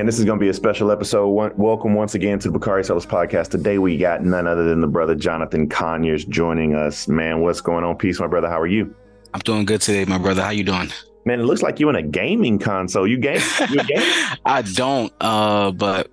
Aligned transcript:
Man, 0.00 0.06
this 0.06 0.18
is 0.18 0.24
going 0.24 0.38
to 0.38 0.42
be 0.42 0.48
a 0.48 0.54
special 0.54 0.90
episode. 0.90 1.28
welcome 1.58 1.92
once 1.92 2.14
again 2.14 2.38
to 2.38 2.48
the 2.48 2.52
Bakari 2.52 2.82
Sellers 2.84 3.04
podcast. 3.04 3.50
Today 3.50 3.76
we 3.76 3.98
got 3.98 4.24
none 4.24 4.46
other 4.46 4.64
than 4.64 4.80
the 4.80 4.86
brother 4.86 5.14
Jonathan 5.14 5.68
Conyers 5.68 6.24
joining 6.24 6.74
us. 6.74 7.06
Man, 7.06 7.42
what's 7.42 7.60
going 7.60 7.84
on? 7.84 7.98
Peace, 7.98 8.18
my 8.18 8.26
brother. 8.26 8.48
How 8.48 8.58
are 8.58 8.66
you? 8.66 8.94
I'm 9.34 9.40
doing 9.40 9.66
good 9.66 9.82
today, 9.82 10.06
my 10.06 10.16
brother. 10.16 10.40
How 10.40 10.52
you 10.52 10.64
doing? 10.64 10.88
Man, 11.26 11.38
it 11.38 11.42
looks 11.42 11.60
like 11.60 11.80
you 11.80 11.90
in 11.90 11.96
a 11.96 12.02
gaming 12.02 12.58
console. 12.58 13.06
You 13.06 13.18
game? 13.18 13.42
You 13.68 13.84
game? 13.84 13.98
I 14.46 14.62
don't, 14.62 15.12
uh, 15.20 15.70
but 15.70 16.10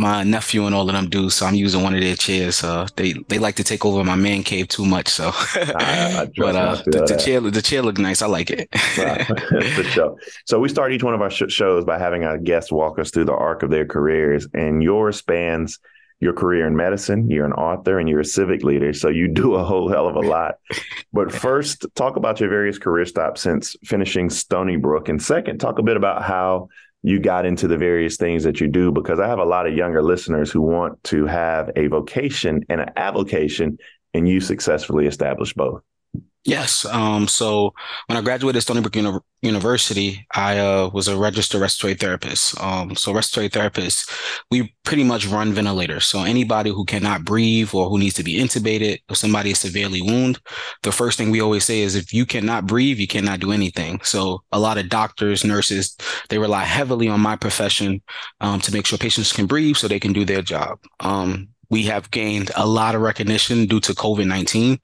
my 0.00 0.24
nephew 0.24 0.64
and 0.64 0.74
all 0.74 0.88
of 0.88 0.94
them 0.94 1.10
do, 1.10 1.28
so 1.28 1.44
I'm 1.46 1.54
using 1.54 1.82
one 1.82 1.94
of 1.94 2.00
their 2.00 2.16
chairs. 2.16 2.64
Uh, 2.64 2.88
they 2.96 3.12
they 3.28 3.38
like 3.38 3.56
to 3.56 3.64
take 3.64 3.84
over 3.84 4.02
my 4.02 4.16
man 4.16 4.42
cave 4.42 4.68
too 4.68 4.86
much, 4.86 5.08
so. 5.08 5.30
I, 5.34 6.22
I 6.22 6.30
but 6.36 6.56
uh, 6.56 6.82
the, 6.86 7.04
the, 7.06 7.16
chair 7.16 7.40
the 7.40 7.62
chair 7.62 7.82
look 7.82 7.98
nice. 7.98 8.22
I 8.22 8.26
like 8.26 8.50
it. 8.50 8.68
For 9.74 9.84
sure. 9.84 10.16
So 10.46 10.58
we 10.58 10.68
start 10.68 10.92
each 10.92 11.02
one 11.02 11.14
of 11.14 11.20
our 11.20 11.30
sh- 11.30 11.42
shows 11.48 11.84
by 11.84 11.98
having 11.98 12.24
our 12.24 12.38
guests 12.38 12.72
walk 12.72 12.98
us 12.98 13.10
through 13.10 13.26
the 13.26 13.34
arc 13.34 13.62
of 13.62 13.70
their 13.70 13.84
careers, 13.84 14.48
and 14.54 14.82
yours 14.82 15.18
spans 15.18 15.78
your 16.20 16.32
career 16.32 16.66
in 16.66 16.76
medicine. 16.76 17.30
You're 17.30 17.46
an 17.46 17.52
author 17.52 17.98
and 17.98 18.08
you're 18.08 18.20
a 18.20 18.24
civic 18.24 18.62
leader, 18.62 18.92
so 18.94 19.08
you 19.08 19.28
do 19.28 19.54
a 19.54 19.64
whole 19.64 19.90
hell 19.90 20.08
of 20.08 20.16
a 20.16 20.20
lot. 20.20 20.56
but 21.12 21.30
first, 21.30 21.86
talk 21.94 22.16
about 22.16 22.40
your 22.40 22.48
various 22.48 22.78
career 22.78 23.04
stops 23.04 23.42
since 23.42 23.76
finishing 23.84 24.30
Stony 24.30 24.76
Brook, 24.76 25.10
and 25.10 25.22
second, 25.22 25.58
talk 25.58 25.78
a 25.78 25.82
bit 25.82 25.96
about 25.96 26.22
how 26.22 26.68
you 27.02 27.18
got 27.18 27.46
into 27.46 27.66
the 27.66 27.78
various 27.78 28.16
things 28.16 28.44
that 28.44 28.60
you 28.60 28.68
do 28.68 28.92
because 28.92 29.18
I 29.18 29.26
have 29.26 29.38
a 29.38 29.44
lot 29.44 29.66
of 29.66 29.74
younger 29.74 30.02
listeners 30.02 30.50
who 30.50 30.60
want 30.60 31.02
to 31.04 31.26
have 31.26 31.70
a 31.76 31.86
vocation 31.86 32.62
and 32.68 32.80
an 32.80 32.90
avocation, 32.96 33.78
and 34.12 34.28
you 34.28 34.40
successfully 34.40 35.06
established 35.06 35.56
both. 35.56 35.82
Yes. 36.44 36.86
Um, 36.86 37.28
so 37.28 37.74
when 38.06 38.16
I 38.16 38.22
graduated 38.22 38.62
Stony 38.62 38.80
Brook 38.80 38.96
Uni- 38.96 39.18
University, 39.42 40.26
I 40.34 40.58
uh, 40.58 40.88
was 40.90 41.06
a 41.06 41.16
registered 41.16 41.60
respiratory 41.60 41.94
therapist. 41.94 42.58
Um, 42.58 42.96
so 42.96 43.12
respiratory 43.12 43.50
therapists, 43.50 44.10
we 44.50 44.74
pretty 44.82 45.04
much 45.04 45.26
run 45.26 45.52
ventilators. 45.52 46.06
So 46.06 46.22
anybody 46.22 46.70
who 46.70 46.86
cannot 46.86 47.26
breathe 47.26 47.70
or 47.74 47.90
who 47.90 47.98
needs 47.98 48.14
to 48.14 48.24
be 48.24 48.38
intubated, 48.38 49.00
if 49.10 49.18
somebody 49.18 49.50
is 49.50 49.60
severely 49.60 50.00
wounded, 50.00 50.42
the 50.82 50.92
first 50.92 51.18
thing 51.18 51.30
we 51.30 51.42
always 51.42 51.64
say 51.66 51.80
is 51.80 51.94
if 51.94 52.14
you 52.14 52.24
cannot 52.24 52.66
breathe, 52.66 52.98
you 52.98 53.06
cannot 53.06 53.40
do 53.40 53.52
anything. 53.52 54.00
So 54.02 54.42
a 54.50 54.58
lot 54.58 54.78
of 54.78 54.88
doctors, 54.88 55.44
nurses, 55.44 55.94
they 56.30 56.38
rely 56.38 56.64
heavily 56.64 57.08
on 57.08 57.20
my 57.20 57.36
profession 57.36 58.00
um, 58.40 58.60
to 58.60 58.72
make 58.72 58.86
sure 58.86 58.98
patients 58.98 59.30
can 59.34 59.44
breathe 59.44 59.76
so 59.76 59.88
they 59.88 60.00
can 60.00 60.14
do 60.14 60.24
their 60.24 60.42
job. 60.42 60.78
Um, 61.00 61.48
we 61.70 61.84
have 61.84 62.10
gained 62.10 62.50
a 62.56 62.66
lot 62.66 62.94
of 62.94 63.00
recognition 63.00 63.66
due 63.66 63.80
to 63.80 63.92
COVID 63.92 64.26
19. 64.26 64.78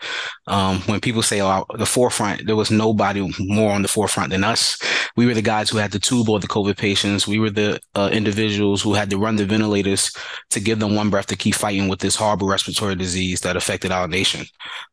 Um, 0.46 0.78
when 0.86 1.00
people 1.00 1.22
say, 1.22 1.42
oh, 1.42 1.66
the 1.76 1.86
forefront, 1.86 2.46
there 2.46 2.56
was 2.56 2.70
nobody 2.70 3.28
more 3.40 3.72
on 3.72 3.82
the 3.82 3.88
forefront 3.88 4.30
than 4.30 4.44
us. 4.44 4.78
We 5.16 5.26
were 5.26 5.34
the 5.34 5.42
guys 5.42 5.68
who 5.68 5.78
had 5.78 5.92
to 5.92 6.00
tube 6.00 6.28
all 6.28 6.38
the 6.38 6.46
COVID 6.46 6.76
patients. 6.78 7.26
We 7.26 7.38
were 7.38 7.50
the 7.50 7.80
uh, 7.94 8.10
individuals 8.12 8.82
who 8.82 8.94
had 8.94 9.10
to 9.10 9.18
run 9.18 9.36
the 9.36 9.44
ventilators 9.44 10.12
to 10.50 10.60
give 10.60 10.78
them 10.78 10.94
one 10.94 11.10
breath 11.10 11.26
to 11.26 11.36
keep 11.36 11.54
fighting 11.54 11.88
with 11.88 11.98
this 11.98 12.16
horrible 12.16 12.48
respiratory 12.48 12.94
disease 12.94 13.40
that 13.40 13.56
affected 13.56 13.90
our 13.90 14.06
nation. 14.06 14.46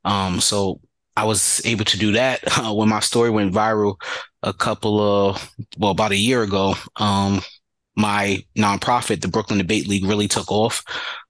Um, 0.03 0.41
so 0.41 0.79
I 1.15 1.25
was 1.25 1.61
able 1.63 1.85
to 1.85 1.97
do 1.97 2.13
that 2.13 2.39
uh, 2.57 2.73
when 2.73 2.89
my 2.89 2.99
story 2.99 3.29
went 3.29 3.53
viral 3.53 3.95
a 4.41 4.53
couple 4.53 4.99
of, 4.99 5.55
well, 5.77 5.91
about 5.91 6.11
a 6.11 6.17
year 6.17 6.41
ago. 6.43 6.75
Um, 6.97 7.41
my 7.95 8.43
nonprofit, 8.57 9.21
the 9.21 9.27
Brooklyn 9.27 9.59
Debate 9.59 9.87
League, 9.87 10.05
really 10.05 10.27
took 10.27 10.51
off. 10.51 10.83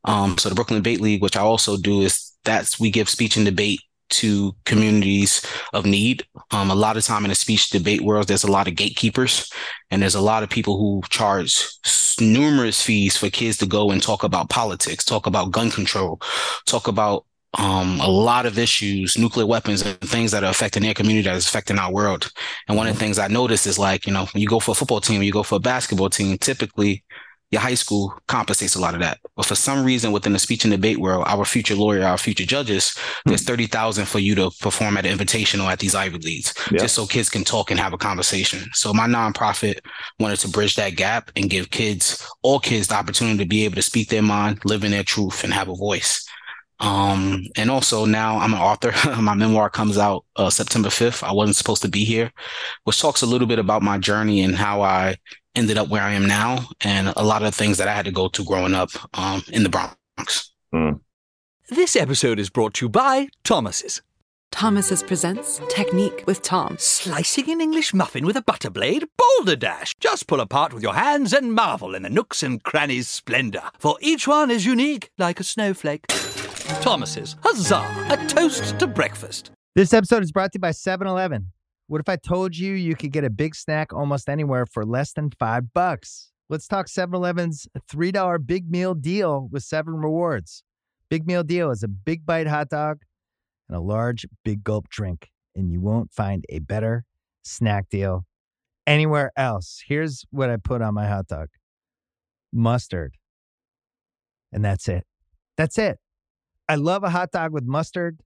Um, 0.06 0.38
so 0.38 0.50
the 0.50 0.56
Brooklyn 0.56 0.80
Debate 0.80 1.02
League, 1.02 1.22
which 1.22 1.38
I 1.38 1.42
also 1.42 1.78
do, 1.78 2.02
is 2.02 2.32
that's 2.44 2.80
we 2.80 2.92
give 2.92 3.10
speech 3.10 3.38
and 3.38 3.46
debate 3.46 3.82
to 4.10 4.56
communities 4.66 5.46
of 5.74 5.86
need. 5.86 6.26
Um, 6.52 6.70
a 6.70 6.76
lot 6.76 6.98
of 6.98 7.04
time 7.04 7.26
in 7.26 7.30
the 7.30 7.36
speech 7.36 7.70
debate 7.70 8.02
world, 8.02 8.28
there's 8.28 8.44
a 8.44 8.52
lot 8.52 8.68
of 8.68 8.76
gatekeepers, 8.76 9.52
and 9.90 10.02
there's 10.02 10.16
a 10.16 10.22
lot 10.22 10.44
of 10.44 10.50
people 10.50 10.78
who 10.78 11.02
charge 11.10 11.68
numerous 12.20 12.82
fees 12.82 13.18
for 13.18 13.30
kids 13.30 13.58
to 13.58 13.66
go 13.66 13.92
and 13.92 14.02
talk 14.02 14.24
about 14.24 14.50
politics, 14.50 15.04
talk 15.04 15.26
about 15.26 15.52
gun 15.52 15.72
control, 15.72 16.22
talk 16.66 16.88
about 16.88 17.26
um, 17.58 18.00
a 18.00 18.08
lot 18.08 18.46
of 18.46 18.58
issues, 18.58 19.18
nuclear 19.18 19.46
weapons 19.46 19.84
and 19.84 20.00
things 20.02 20.32
that 20.32 20.44
are 20.44 20.50
affecting 20.50 20.84
their 20.84 20.94
community 20.94 21.28
that 21.28 21.36
is 21.36 21.48
affecting 21.48 21.78
our 21.78 21.92
world. 21.92 22.32
And 22.68 22.78
one 22.78 22.88
of 22.88 22.94
the 22.94 23.00
things 23.00 23.20
I 23.20 23.28
noticed 23.28 23.68
is 23.68 23.78
like, 23.78 24.08
you 24.08 24.14
know, 24.14 24.26
when 24.34 24.42
you 24.42 24.48
go 24.48 24.60
for 24.60 24.72
a 24.72 24.76
football 24.76 25.02
team, 25.02 25.22
you 25.22 25.32
go 25.32 25.44
for 25.44 25.56
a 25.56 25.60
basketball 25.60 26.10
team, 26.10 26.38
typically 26.38 27.04
your 27.54 27.62
high 27.62 27.76
school 27.76 28.20
compensates 28.28 28.74
a 28.74 28.82
lot 28.82 28.96
of 28.96 29.00
that. 29.02 29.20
But 29.36 29.46
for 29.46 29.54
some 29.54 29.86
reason 29.86 30.12
within 30.12 30.34
the 30.34 30.40
speech 30.40 30.66
and 30.66 30.72
debate 30.72 30.98
world, 30.98 31.24
our 31.28 31.46
future 31.46 31.76
lawyer, 31.76 32.04
our 32.04 32.18
future 32.18 32.46
judges, 32.46 32.98
there's 33.26 33.44
30,000 33.44 34.06
for 34.06 34.18
you 34.18 34.34
to 34.34 34.50
perform 34.60 34.98
at 34.98 35.06
an 35.06 35.16
invitational 35.16 35.72
at 35.72 35.78
these 35.78 35.94
Ivy 35.94 36.18
Leagues, 36.18 36.56
yeah. 36.72 36.80
just 36.80 36.96
so 36.96 37.06
kids 37.06 37.30
can 37.30 37.44
talk 37.44 37.70
and 37.70 37.80
have 37.80 37.94
a 37.94 37.98
conversation. 37.98 38.68
So 38.74 38.92
my 38.92 39.06
nonprofit 39.08 39.82
wanted 40.20 40.40
to 40.40 40.48
bridge 40.48 40.76
that 40.78 40.96
gap 40.96 41.30
and 41.36 41.48
give 41.48 41.70
kids, 41.70 42.28
all 42.42 42.60
kids 42.60 42.88
the 42.88 42.96
opportunity 42.96 43.38
to 43.38 43.46
be 43.46 43.66
able 43.66 43.76
to 43.76 43.84
speak 43.84 44.10
their 44.10 44.24
mind, 44.24 44.66
live 44.66 44.84
in 44.84 44.90
their 44.90 45.04
truth 45.04 45.44
and 45.44 45.54
have 45.54 45.70
a 45.70 45.76
voice. 45.76 46.28
Um, 46.80 47.46
and 47.56 47.70
also 47.70 48.06
now 48.06 48.40
I'm 48.40 48.54
an 48.54 48.60
author. 48.60 48.94
my 49.22 49.34
memoir 49.34 49.70
comes 49.70 49.98
out 49.98 50.26
uh, 50.36 50.50
September 50.50 50.90
5th. 50.90 51.24
I 51.24 51.32
wasn't 51.32 51.56
supposed 51.56 51.82
to 51.84 51.90
be 51.90 52.04
here, 52.04 52.32
which 52.84 53.00
talks 53.00 53.22
a 53.22 53.26
little 53.26 53.48
bit 53.48 53.60
about 53.60 53.82
my 53.82 53.98
journey 53.98 54.42
and 54.42 54.56
how 54.56 54.82
I 54.82 55.18
ended 55.56 55.78
up 55.78 55.88
where 55.88 56.02
I 56.02 56.14
am 56.14 56.28
now 56.28 56.66
and 56.82 57.14
a 57.16 57.24
lot 57.24 57.44
of 57.44 57.54
things 57.54 57.78
that 57.78 57.88
I 57.88 57.94
had 57.94 58.06
to 58.06 58.12
go 58.12 58.28
to 58.30 58.44
growing 58.44 58.74
up 58.74 58.90
um, 59.18 59.44
in 59.52 59.64
the 59.64 59.70
Bronx. 59.70 60.52
Mm. 60.74 61.00
This 61.70 61.96
episode 61.96 62.40
is 62.40 62.50
brought 62.50 62.74
to 62.76 62.86
you 62.86 62.90
by 62.90 63.30
Thomas's. 63.44 64.02
Thomas's 64.52 65.02
presents 65.02 65.60
Technique 65.68 66.24
with 66.28 66.44
Tom. 66.44 66.78
Slicing 66.78 67.50
an 67.50 67.60
English 67.60 67.92
muffin 67.94 68.24
with 68.26 68.36
a 68.36 68.42
butter 68.44 68.70
blade? 68.70 69.06
Boulder 69.18 69.56
Dash! 69.56 69.96
Just 70.00 70.28
pull 70.28 70.40
apart 70.40 70.74
with 70.74 70.84
your 70.84 70.94
hands 70.94 71.34
and 71.34 71.54
marvel 71.54 71.96
in 71.96 72.04
the 72.04 72.10
nooks 72.10 72.44
and 72.44 72.62
crannies' 72.64 73.10
splendor, 73.10 73.64
for 73.80 73.98
each 74.00 74.28
one 74.28 74.52
is 74.52 74.66
unique 74.66 75.10
like 75.18 75.40
a 75.40 75.44
snowflake. 75.44 76.06
Thomas's, 76.82 77.36
huzzah! 77.44 78.08
A 78.10 78.28
toast 78.28 78.80
to 78.80 78.88
breakfast. 78.88 79.52
This 79.76 79.94
episode 79.94 80.24
is 80.24 80.32
brought 80.32 80.52
to 80.54 80.58
you 80.58 80.62
by 80.62 80.72
7 80.72 81.08
Eleven. 81.08 81.52
What 81.88 82.00
if 82.00 82.10
I 82.10 82.16
told 82.16 82.56
you 82.56 82.74
you 82.74 82.96
could 82.96 83.12
get 83.12 83.24
a 83.24 83.30
big 83.30 83.56
snack 83.56 83.92
almost 83.94 84.30
anywhere 84.30 84.66
for 84.66 84.86
less 84.86 85.14
than 85.14 85.32
five 85.32 85.74
bucks? 85.74 86.32
Let's 86.50 86.68
talk 86.68 86.88
7 86.88 87.14
Eleven's 87.16 87.68
$3 87.92 88.46
big 88.46 88.70
meal 88.70 88.94
deal 88.94 89.50
with 89.52 89.64
seven 89.64 89.96
rewards. 89.96 90.64
Big 91.10 91.26
meal 91.28 91.44
deal 91.44 91.72
is 91.72 91.84
a 91.84 91.88
big 91.88 92.26
bite 92.26 92.48
hot 92.48 92.70
dog 92.70 93.02
and 93.68 93.78
a 93.78 93.82
large 93.82 94.26
big 94.44 94.64
gulp 94.64 94.90
drink, 94.90 95.30
and 95.56 95.72
you 95.72 95.82
won't 95.82 96.12
find 96.12 96.46
a 96.50 96.60
better 96.60 97.06
snack 97.44 97.90
deal 97.90 98.26
anywhere 98.88 99.32
else. 99.36 99.84
Here's 99.88 100.26
what 100.32 100.50
I 100.50 100.58
put 100.58 100.82
on 100.82 100.94
my 100.94 101.08
hot 101.08 101.28
dog 101.28 101.50
mustard. 102.54 103.16
And 104.52 104.64
that's 104.64 104.88
it. 104.88 105.06
That's 105.58 105.78
it. 105.78 106.00
I 106.68 106.76
love 106.76 107.04
a 107.04 107.10
hot 107.10 107.32
dog 107.32 107.52
with 107.52 107.66
mustard. 107.66 108.22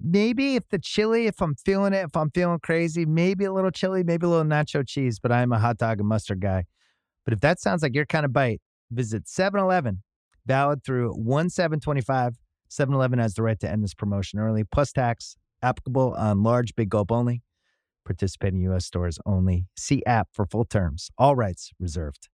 Maybe 0.00 0.56
if 0.56 0.68
the 0.68 0.78
chili, 0.78 1.26
if 1.26 1.40
I'm 1.40 1.54
feeling 1.54 1.92
it, 1.92 2.04
if 2.04 2.16
I'm 2.16 2.30
feeling 2.30 2.58
crazy, 2.58 3.06
maybe 3.06 3.44
a 3.44 3.52
little 3.52 3.70
chili, 3.70 4.02
maybe 4.02 4.26
a 4.26 4.28
little 4.28 4.44
nacho 4.44 4.86
cheese, 4.86 5.18
but 5.20 5.30
I'm 5.30 5.52
a 5.52 5.58
hot 5.58 5.78
dog 5.78 6.00
and 6.00 6.08
mustard 6.08 6.40
guy. 6.40 6.64
But 7.24 7.34
if 7.34 7.40
that 7.40 7.60
sounds 7.60 7.82
like 7.82 7.94
your 7.94 8.06
kind 8.06 8.24
of 8.24 8.32
bite, 8.32 8.60
visit 8.90 9.28
7 9.28 9.60
Eleven, 9.60 10.02
valid 10.44 10.82
through 10.84 11.12
1 11.12 11.50
725. 11.50 12.34
7 12.68 12.94
Eleven 12.94 13.18
has 13.18 13.34
the 13.34 13.42
right 13.42 13.60
to 13.60 13.70
end 13.70 13.84
this 13.84 13.94
promotion 13.94 14.40
early, 14.40 14.64
plus 14.64 14.92
tax, 14.92 15.36
applicable 15.62 16.14
on 16.14 16.42
large, 16.42 16.74
big 16.74 16.88
gulp 16.88 17.12
only. 17.12 17.42
Participating 18.04 18.60
U.S. 18.62 18.86
stores 18.86 19.20
only. 19.24 19.66
See 19.76 20.02
app 20.06 20.28
for 20.32 20.46
full 20.46 20.64
terms. 20.64 21.10
All 21.16 21.36
rights 21.36 21.70
reserved. 21.78 22.28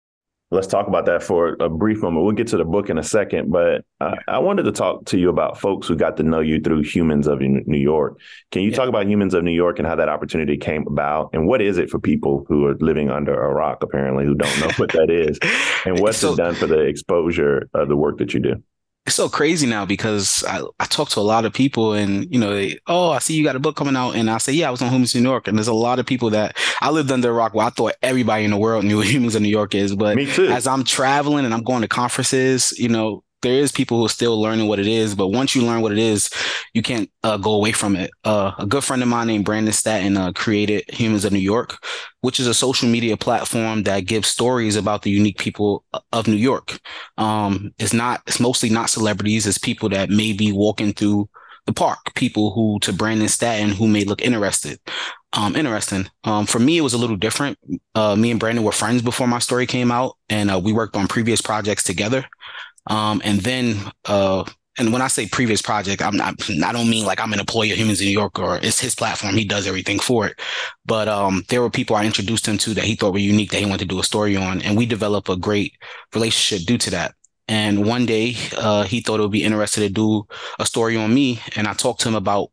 Let's 0.50 0.66
talk 0.66 0.86
about 0.86 1.04
that 1.06 1.22
for 1.22 1.56
a 1.60 1.68
brief 1.68 2.00
moment. 2.00 2.24
We'll 2.24 2.34
get 2.34 2.46
to 2.48 2.56
the 2.56 2.64
book 2.64 2.88
in 2.88 2.96
a 2.96 3.02
second, 3.02 3.50
but 3.50 3.84
uh, 4.00 4.14
I 4.26 4.38
wanted 4.38 4.62
to 4.62 4.72
talk 4.72 5.04
to 5.06 5.18
you 5.18 5.28
about 5.28 5.60
folks 5.60 5.86
who 5.86 5.94
got 5.94 6.16
to 6.16 6.22
know 6.22 6.40
you 6.40 6.58
through 6.58 6.84
Humans 6.84 7.26
of 7.26 7.40
New 7.40 7.76
York. 7.76 8.18
Can 8.50 8.62
you 8.62 8.70
yeah. 8.70 8.76
talk 8.76 8.88
about 8.88 9.06
Humans 9.06 9.34
of 9.34 9.44
New 9.44 9.52
York 9.52 9.78
and 9.78 9.86
how 9.86 9.96
that 9.96 10.08
opportunity 10.08 10.56
came 10.56 10.86
about? 10.86 11.30
And 11.34 11.46
what 11.46 11.60
is 11.60 11.76
it 11.76 11.90
for 11.90 11.98
people 11.98 12.46
who 12.48 12.64
are 12.64 12.76
living 12.80 13.10
under 13.10 13.38
a 13.38 13.52
rock, 13.52 13.82
apparently, 13.82 14.24
who 14.24 14.34
don't 14.34 14.60
know 14.60 14.70
what 14.76 14.92
that 14.92 15.10
is? 15.10 15.38
And 15.86 16.00
what's 16.00 16.18
so, 16.18 16.32
it 16.32 16.36
done 16.36 16.54
for 16.54 16.66
the 16.66 16.80
exposure 16.80 17.70
of 17.72 17.88
the 17.88 17.96
work 17.96 18.18
that 18.18 18.34
you 18.34 18.40
do? 18.40 18.62
It's 19.08 19.16
so 19.16 19.28
crazy 19.28 19.66
now 19.66 19.86
because 19.86 20.44
I, 20.44 20.62
I 20.78 20.84
talk 20.84 21.08
to 21.10 21.20
a 21.20 21.22
lot 21.22 21.46
of 21.46 21.52
people 21.54 21.94
and 21.94 22.30
you 22.30 22.38
know 22.38 22.54
they 22.54 22.78
oh 22.86 23.10
I 23.10 23.18
see 23.20 23.34
you 23.34 23.42
got 23.42 23.56
a 23.56 23.58
book 23.58 23.74
coming 23.74 23.96
out. 23.96 24.14
And 24.14 24.30
I 24.30 24.36
say 24.36 24.52
yeah 24.52 24.68
I 24.68 24.70
was 24.70 24.82
on 24.82 24.90
Humans 24.90 25.14
in 25.14 25.22
New 25.22 25.30
York. 25.30 25.48
And 25.48 25.56
there's 25.56 25.66
a 25.66 25.72
lot 25.72 25.98
of 25.98 26.04
people 26.04 26.30
that 26.30 26.56
I 26.82 26.90
lived 26.90 27.10
under 27.10 27.30
a 27.30 27.32
rock 27.32 27.54
where 27.54 27.66
I 27.66 27.70
thought 27.70 27.94
everybody 28.02 28.44
in 28.44 28.50
the 28.50 28.58
world 28.58 28.84
knew 28.84 28.96
what 28.98 29.06
Humans 29.06 29.34
in 29.34 29.42
New 29.42 29.48
York 29.48 29.74
is. 29.74 29.96
But 29.96 30.18
as 30.18 30.66
I'm 30.66 30.84
traveling 30.84 31.46
and 31.46 31.54
I'm 31.54 31.64
going 31.64 31.82
to 31.82 31.88
conferences 31.88 32.78
you 32.78 32.90
know 32.90 33.24
there 33.42 33.54
is 33.54 33.72
people 33.72 33.98
who 33.98 34.06
are 34.06 34.10
still 34.10 34.40
learning 34.40 34.68
what 34.68 34.80
it 34.80 34.86
is, 34.86 35.14
but 35.14 35.28
once 35.28 35.54
you 35.54 35.62
learn 35.62 35.80
what 35.80 35.92
it 35.92 35.98
is, 35.98 36.30
you 36.74 36.82
can't 36.82 37.10
uh, 37.22 37.36
go 37.36 37.54
away 37.54 37.72
from 37.72 37.96
it. 37.96 38.10
Uh, 38.24 38.52
a 38.58 38.66
good 38.66 38.84
friend 38.84 39.02
of 39.02 39.08
mine 39.08 39.28
named 39.28 39.44
Brandon 39.44 39.72
Stanton 39.72 40.16
uh, 40.16 40.32
created 40.32 40.84
Humans 40.92 41.24
of 41.24 41.32
New 41.32 41.38
York, 41.38 41.76
which 42.20 42.40
is 42.40 42.46
a 42.46 42.54
social 42.54 42.88
media 42.88 43.16
platform 43.16 43.84
that 43.84 44.06
gives 44.06 44.28
stories 44.28 44.76
about 44.76 45.02
the 45.02 45.10
unique 45.10 45.38
people 45.38 45.84
of 46.12 46.26
New 46.26 46.36
York. 46.36 46.78
Um, 47.16 47.72
it's 47.78 47.92
not, 47.92 48.22
it's 48.26 48.40
mostly 48.40 48.70
not 48.70 48.90
celebrities. 48.90 49.46
It's 49.46 49.58
people 49.58 49.88
that 49.90 50.10
may 50.10 50.32
be 50.32 50.52
walking 50.52 50.92
through 50.92 51.28
the 51.66 51.72
park, 51.74 52.14
people 52.14 52.52
who, 52.52 52.78
to 52.80 52.92
Brandon 52.92 53.28
Stanton, 53.28 53.76
who 53.76 53.86
may 53.86 54.02
look 54.04 54.22
interested. 54.22 54.80
Um, 55.34 55.54
interesting. 55.54 56.08
Um, 56.24 56.46
for 56.46 56.58
me, 56.58 56.78
it 56.78 56.80
was 56.80 56.94
a 56.94 56.98
little 56.98 57.16
different. 57.16 57.58
Uh, 57.94 58.16
me 58.16 58.30
and 58.30 58.40
Brandon 58.40 58.64
were 58.64 58.72
friends 58.72 59.02
before 59.02 59.28
my 59.28 59.38
story 59.38 59.66
came 59.66 59.92
out, 59.92 60.16
and 60.30 60.50
uh, 60.50 60.58
we 60.58 60.72
worked 60.72 60.96
on 60.96 61.06
previous 61.06 61.42
projects 61.42 61.82
together. 61.82 62.24
Um, 62.88 63.22
and 63.24 63.40
then, 63.40 63.76
uh, 64.06 64.44
and 64.78 64.92
when 64.92 65.02
I 65.02 65.08
say 65.08 65.26
previous 65.26 65.60
project, 65.60 66.02
I'm 66.02 66.16
not, 66.16 66.34
I 66.64 66.72
don't 66.72 66.88
mean 66.88 67.04
like 67.04 67.20
I'm 67.20 67.32
an 67.32 67.40
employee 67.40 67.72
of 67.72 67.78
Humans 67.78 68.00
in 68.00 68.06
New 68.06 68.12
York 68.12 68.38
or 68.38 68.58
it's 68.58 68.80
his 68.80 68.94
platform. 68.94 69.34
He 69.34 69.44
does 69.44 69.66
everything 69.66 69.98
for 69.98 70.26
it. 70.26 70.40
But 70.86 71.08
um, 71.08 71.44
there 71.48 71.60
were 71.60 71.70
people 71.70 71.96
I 71.96 72.04
introduced 72.04 72.46
him 72.46 72.58
to 72.58 72.74
that 72.74 72.84
he 72.84 72.94
thought 72.94 73.12
were 73.12 73.18
unique 73.18 73.50
that 73.50 73.58
he 73.58 73.66
wanted 73.66 73.80
to 73.80 73.94
do 73.94 74.00
a 74.00 74.04
story 74.04 74.36
on. 74.36 74.62
And 74.62 74.76
we 74.76 74.86
developed 74.86 75.28
a 75.28 75.36
great 75.36 75.74
relationship 76.14 76.66
due 76.66 76.78
to 76.78 76.90
that. 76.90 77.14
And 77.48 77.86
one 77.86 78.06
day, 78.06 78.36
uh, 78.56 78.84
he 78.84 79.00
thought 79.00 79.20
it 79.20 79.22
would 79.22 79.32
be 79.32 79.42
interested 79.42 79.80
to 79.80 79.88
do 79.88 80.26
a 80.58 80.66
story 80.66 80.96
on 80.96 81.12
me. 81.12 81.40
And 81.56 81.66
I 81.66 81.72
talked 81.72 82.00
to 82.02 82.08
him 82.08 82.14
about 82.14 82.50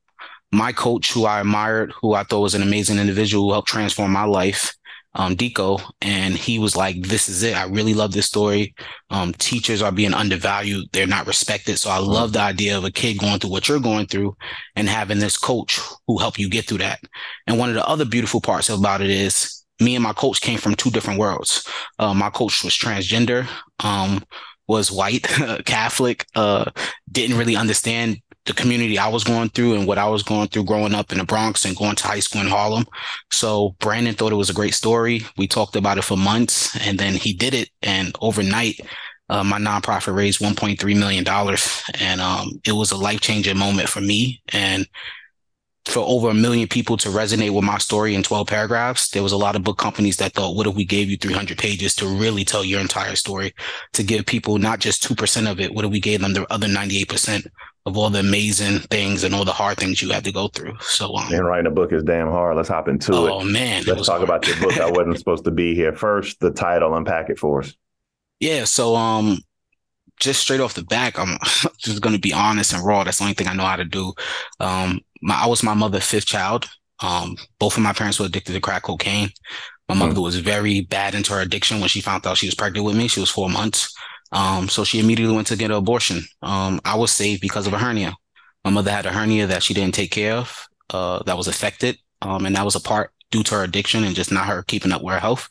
my 0.51 0.71
coach, 0.71 1.11
who 1.11 1.25
I 1.25 1.41
admired, 1.41 1.91
who 2.01 2.13
I 2.13 2.23
thought 2.23 2.41
was 2.41 2.55
an 2.55 2.61
amazing 2.61 2.97
individual 2.97 3.45
who 3.45 3.51
helped 3.51 3.67
transform 3.67 4.11
my 4.11 4.23
life, 4.23 4.73
um, 5.15 5.35
Deco. 5.35 5.81
And 6.01 6.35
he 6.35 6.59
was 6.59 6.75
like, 6.75 7.01
This 7.01 7.27
is 7.27 7.43
it. 7.43 7.55
I 7.55 7.65
really 7.65 7.93
love 7.93 8.11
this 8.11 8.27
story. 8.27 8.75
Um, 9.09 9.33
teachers 9.33 9.81
are 9.81 9.91
being 9.91 10.13
undervalued, 10.13 10.89
they're 10.91 11.07
not 11.07 11.27
respected. 11.27 11.77
So 11.77 11.89
I 11.89 11.97
love 11.97 12.33
the 12.33 12.41
idea 12.41 12.77
of 12.77 12.83
a 12.83 12.91
kid 12.91 13.19
going 13.19 13.39
through 13.39 13.51
what 13.51 13.67
you're 13.67 13.79
going 13.79 14.07
through 14.07 14.35
and 14.75 14.87
having 14.87 15.19
this 15.19 15.37
coach 15.37 15.79
who 16.07 16.17
help 16.17 16.37
you 16.37 16.49
get 16.49 16.65
through 16.65 16.79
that. 16.79 16.99
And 17.47 17.57
one 17.57 17.69
of 17.69 17.75
the 17.75 17.87
other 17.87 18.05
beautiful 18.05 18.41
parts 18.41 18.69
about 18.69 19.01
it 19.01 19.09
is 19.09 19.63
me 19.79 19.95
and 19.95 20.03
my 20.03 20.13
coach 20.13 20.41
came 20.41 20.57
from 20.57 20.75
two 20.75 20.89
different 20.89 21.19
worlds. 21.19 21.67
Uh, 21.99 22.13
my 22.13 22.29
coach 22.29 22.63
was 22.63 22.73
transgender. 22.73 23.47
Um, 23.83 24.23
was 24.67 24.91
white, 24.91 25.23
Catholic, 25.65 26.25
uh, 26.35 26.71
didn't 27.11 27.37
really 27.37 27.55
understand 27.55 28.19
the 28.45 28.53
community 28.53 28.97
I 28.97 29.07
was 29.07 29.23
going 29.23 29.49
through 29.49 29.75
and 29.75 29.87
what 29.87 29.97
I 29.97 30.07
was 30.07 30.23
going 30.23 30.47
through 30.49 30.65
growing 30.65 30.93
up 30.93 31.11
in 31.11 31.17
the 31.17 31.23
Bronx 31.23 31.65
and 31.65 31.75
going 31.75 31.95
to 31.95 32.07
high 32.07 32.19
school 32.19 32.41
in 32.41 32.47
Harlem. 32.47 32.85
So 33.31 33.75
Brandon 33.79 34.13
thought 34.13 34.31
it 34.31 34.35
was 34.35 34.49
a 34.49 34.53
great 34.53 34.75
story. 34.75 35.21
We 35.37 35.47
talked 35.47 35.75
about 35.75 35.97
it 35.97 36.03
for 36.03 36.17
months 36.17 36.75
and 36.85 36.99
then 36.99 37.13
he 37.13 37.33
did 37.33 37.53
it. 37.53 37.69
And 37.81 38.15
overnight, 38.21 38.81
uh, 39.29 39.43
my 39.43 39.57
nonprofit 39.57 40.15
raised 40.15 40.39
$1.3 40.39 40.99
million. 40.99 41.25
And 41.99 42.21
um, 42.21 42.61
it 42.65 42.73
was 42.73 42.91
a 42.91 42.97
life 42.97 43.21
changing 43.21 43.57
moment 43.57 43.89
for 43.89 44.01
me. 44.01 44.41
And 44.53 44.87
for 45.85 45.99
over 45.99 46.29
a 46.29 46.33
million 46.33 46.67
people 46.67 46.97
to 46.97 47.09
resonate 47.09 47.51
with 47.51 47.63
my 47.63 47.77
story 47.77 48.15
in 48.15 48.23
12 48.23 48.47
paragraphs, 48.47 49.09
there 49.09 49.23
was 49.23 49.31
a 49.31 49.37
lot 49.37 49.55
of 49.55 49.63
book 49.63 49.77
companies 49.77 50.17
that 50.17 50.33
thought, 50.33 50.55
what 50.55 50.67
if 50.67 50.75
we 50.75 50.85
gave 50.85 51.09
you 51.09 51.17
300 51.17 51.57
pages 51.57 51.95
to 51.95 52.07
really 52.07 52.43
tell 52.43 52.65
your 52.65 52.79
entire 52.79 53.15
story, 53.15 53.53
to 53.93 54.03
give 54.03 54.25
people 54.25 54.57
not 54.57 54.79
just 54.79 55.07
2% 55.07 55.51
of 55.51 55.59
it, 55.59 55.73
what 55.73 55.85
if 55.85 55.91
we 55.91 55.99
gave 55.99 56.21
them 56.21 56.33
the 56.33 56.51
other 56.51 56.67
98% 56.67 57.47
of 57.85 57.97
all 57.97 58.09
the 58.09 58.19
amazing 58.19 58.79
things 58.79 59.23
and 59.23 59.35
all 59.35 59.45
the 59.45 59.51
hard 59.51 59.77
things 59.77 60.01
you 60.01 60.09
had 60.09 60.23
to 60.23 60.31
go 60.31 60.47
through. 60.47 60.75
So, 60.81 61.15
um, 61.15 61.31
and 61.31 61.45
writing 61.45 61.67
a 61.67 61.71
book 61.71 61.93
is 61.93 62.03
damn 62.03 62.29
hard. 62.29 62.57
Let's 62.57 62.69
hop 62.69 62.87
into 62.87 63.13
oh, 63.13 63.25
it. 63.25 63.31
Oh 63.31 63.43
man, 63.43 63.83
let's 63.83 64.07
talk 64.07 64.17
hard. 64.17 64.23
about 64.23 64.47
your 64.47 64.59
book. 64.59 64.79
I 64.79 64.89
wasn't 64.89 65.19
supposed 65.19 65.45
to 65.45 65.51
be 65.51 65.75
here. 65.75 65.93
First, 65.93 66.39
the 66.39 66.51
title, 66.51 66.95
unpack 66.95 67.29
it 67.29 67.37
for 67.37 67.61
us. 67.61 67.73
Yeah. 68.39 68.63
So, 68.63 68.95
um, 68.95 69.39
just 70.19 70.41
straight 70.41 70.61
off 70.61 70.73
the 70.73 70.83
back, 70.83 71.19
I'm 71.19 71.37
just 71.77 72.01
going 72.01 72.15
to 72.15 72.21
be 72.21 72.33
honest 72.33 72.73
and 72.73 72.85
raw. 72.85 73.03
That's 73.03 73.19
the 73.19 73.25
only 73.25 73.35
thing 73.35 73.47
I 73.47 73.53
know 73.53 73.65
how 73.65 73.75
to 73.75 73.85
do. 73.85 74.13
Um, 74.59 75.01
my, 75.21 75.43
I 75.43 75.47
was 75.47 75.63
my 75.63 75.73
mother's 75.73 76.05
fifth 76.05 76.25
child. 76.25 76.67
Um, 77.01 77.35
both 77.59 77.77
of 77.77 77.83
my 77.83 77.93
parents 77.93 78.19
were 78.19 78.25
addicted 78.25 78.53
to 78.53 78.61
crack 78.61 78.83
cocaine. 78.83 79.29
My 79.89 79.95
mother 79.95 80.13
mm-hmm. 80.13 80.21
was 80.21 80.39
very 80.39 80.81
bad 80.81 81.13
into 81.13 81.33
her 81.33 81.41
addiction 81.41 81.79
when 81.79 81.89
she 81.89 82.01
found 82.01 82.25
out 82.25 82.37
she 82.37 82.47
was 82.47 82.55
pregnant 82.55 82.85
with 82.85 82.97
me. 82.97 83.07
She 83.07 83.19
was 83.19 83.29
four 83.29 83.49
months. 83.49 83.95
Um, 84.35 84.67
so 84.67 84.83
she 84.83 84.99
immediately 84.99 85.33
went 85.33 85.47
to 85.47 85.55
get 85.55 85.71
an 85.71 85.77
abortion. 85.77 86.21
Um, 86.41 86.81
I 86.83 86.97
was 86.97 87.11
saved 87.11 87.41
because 87.41 87.67
of 87.67 87.73
a 87.73 87.79
hernia. 87.79 88.15
My 88.65 88.69
mother 88.69 88.91
had 88.91 89.05
a 89.05 89.11
hernia 89.11 89.47
that 89.47 89.63
she 89.63 89.73
didn't 89.73 89.95
take 89.95 90.11
care 90.11 90.33
of, 90.33 90.67
uh, 90.89 91.23
that 91.23 91.37
was 91.37 91.47
affected. 91.47 91.97
Um, 92.21 92.45
and 92.45 92.55
that 92.55 92.65
was 92.65 92.75
a 92.75 92.81
part 92.81 93.11
due 93.31 93.43
to 93.43 93.55
her 93.55 93.63
addiction 93.63 94.03
and 94.03 94.15
just 94.15 94.31
not 94.31 94.47
her 94.47 94.63
keeping 94.63 94.91
up 94.91 95.01
with 95.01 95.13
her 95.13 95.19
health. 95.19 95.47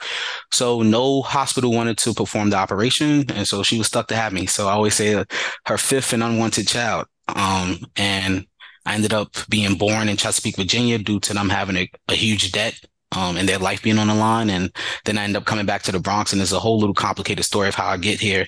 So 0.52 0.82
no 0.82 1.22
hospital 1.22 1.72
wanted 1.72 1.96
to 1.98 2.12
perform 2.12 2.50
the 2.50 2.56
operation. 2.56 3.30
And 3.30 3.48
so 3.48 3.62
she 3.62 3.78
was 3.78 3.86
stuck 3.86 4.08
to 4.08 4.16
have 4.16 4.32
me. 4.32 4.46
So 4.46 4.68
I 4.68 4.72
always 4.72 4.94
say 4.94 5.24
her 5.66 5.78
fifth 5.78 6.12
and 6.12 6.22
unwanted 6.22 6.68
child. 6.68 7.06
Um, 7.28 7.78
and 7.96 8.46
I 8.84 8.94
ended 8.94 9.14
up 9.14 9.34
being 9.48 9.76
born 9.76 10.08
in 10.10 10.18
Chesapeake, 10.18 10.56
Virginia 10.56 10.98
due 10.98 11.20
to 11.20 11.32
them 11.32 11.48
having 11.48 11.76
a, 11.76 11.90
a 12.08 12.14
huge 12.14 12.52
debt 12.52 12.78
um, 13.14 13.36
and 13.36 13.48
their 13.48 13.58
life 13.58 13.82
being 13.82 13.98
on 13.98 14.08
the 14.08 14.14
line. 14.14 14.50
And 14.50 14.74
then 15.04 15.18
I 15.18 15.24
end 15.24 15.36
up 15.36 15.44
coming 15.44 15.66
back 15.66 15.82
to 15.84 15.92
the 15.92 15.98
Bronx, 15.98 16.32
and 16.32 16.40
there's 16.40 16.52
a 16.52 16.60
whole 16.60 16.78
little 16.78 16.94
complicated 16.94 17.44
story 17.44 17.68
of 17.68 17.74
how 17.74 17.86
I 17.86 17.96
get 17.96 18.20
here. 18.20 18.46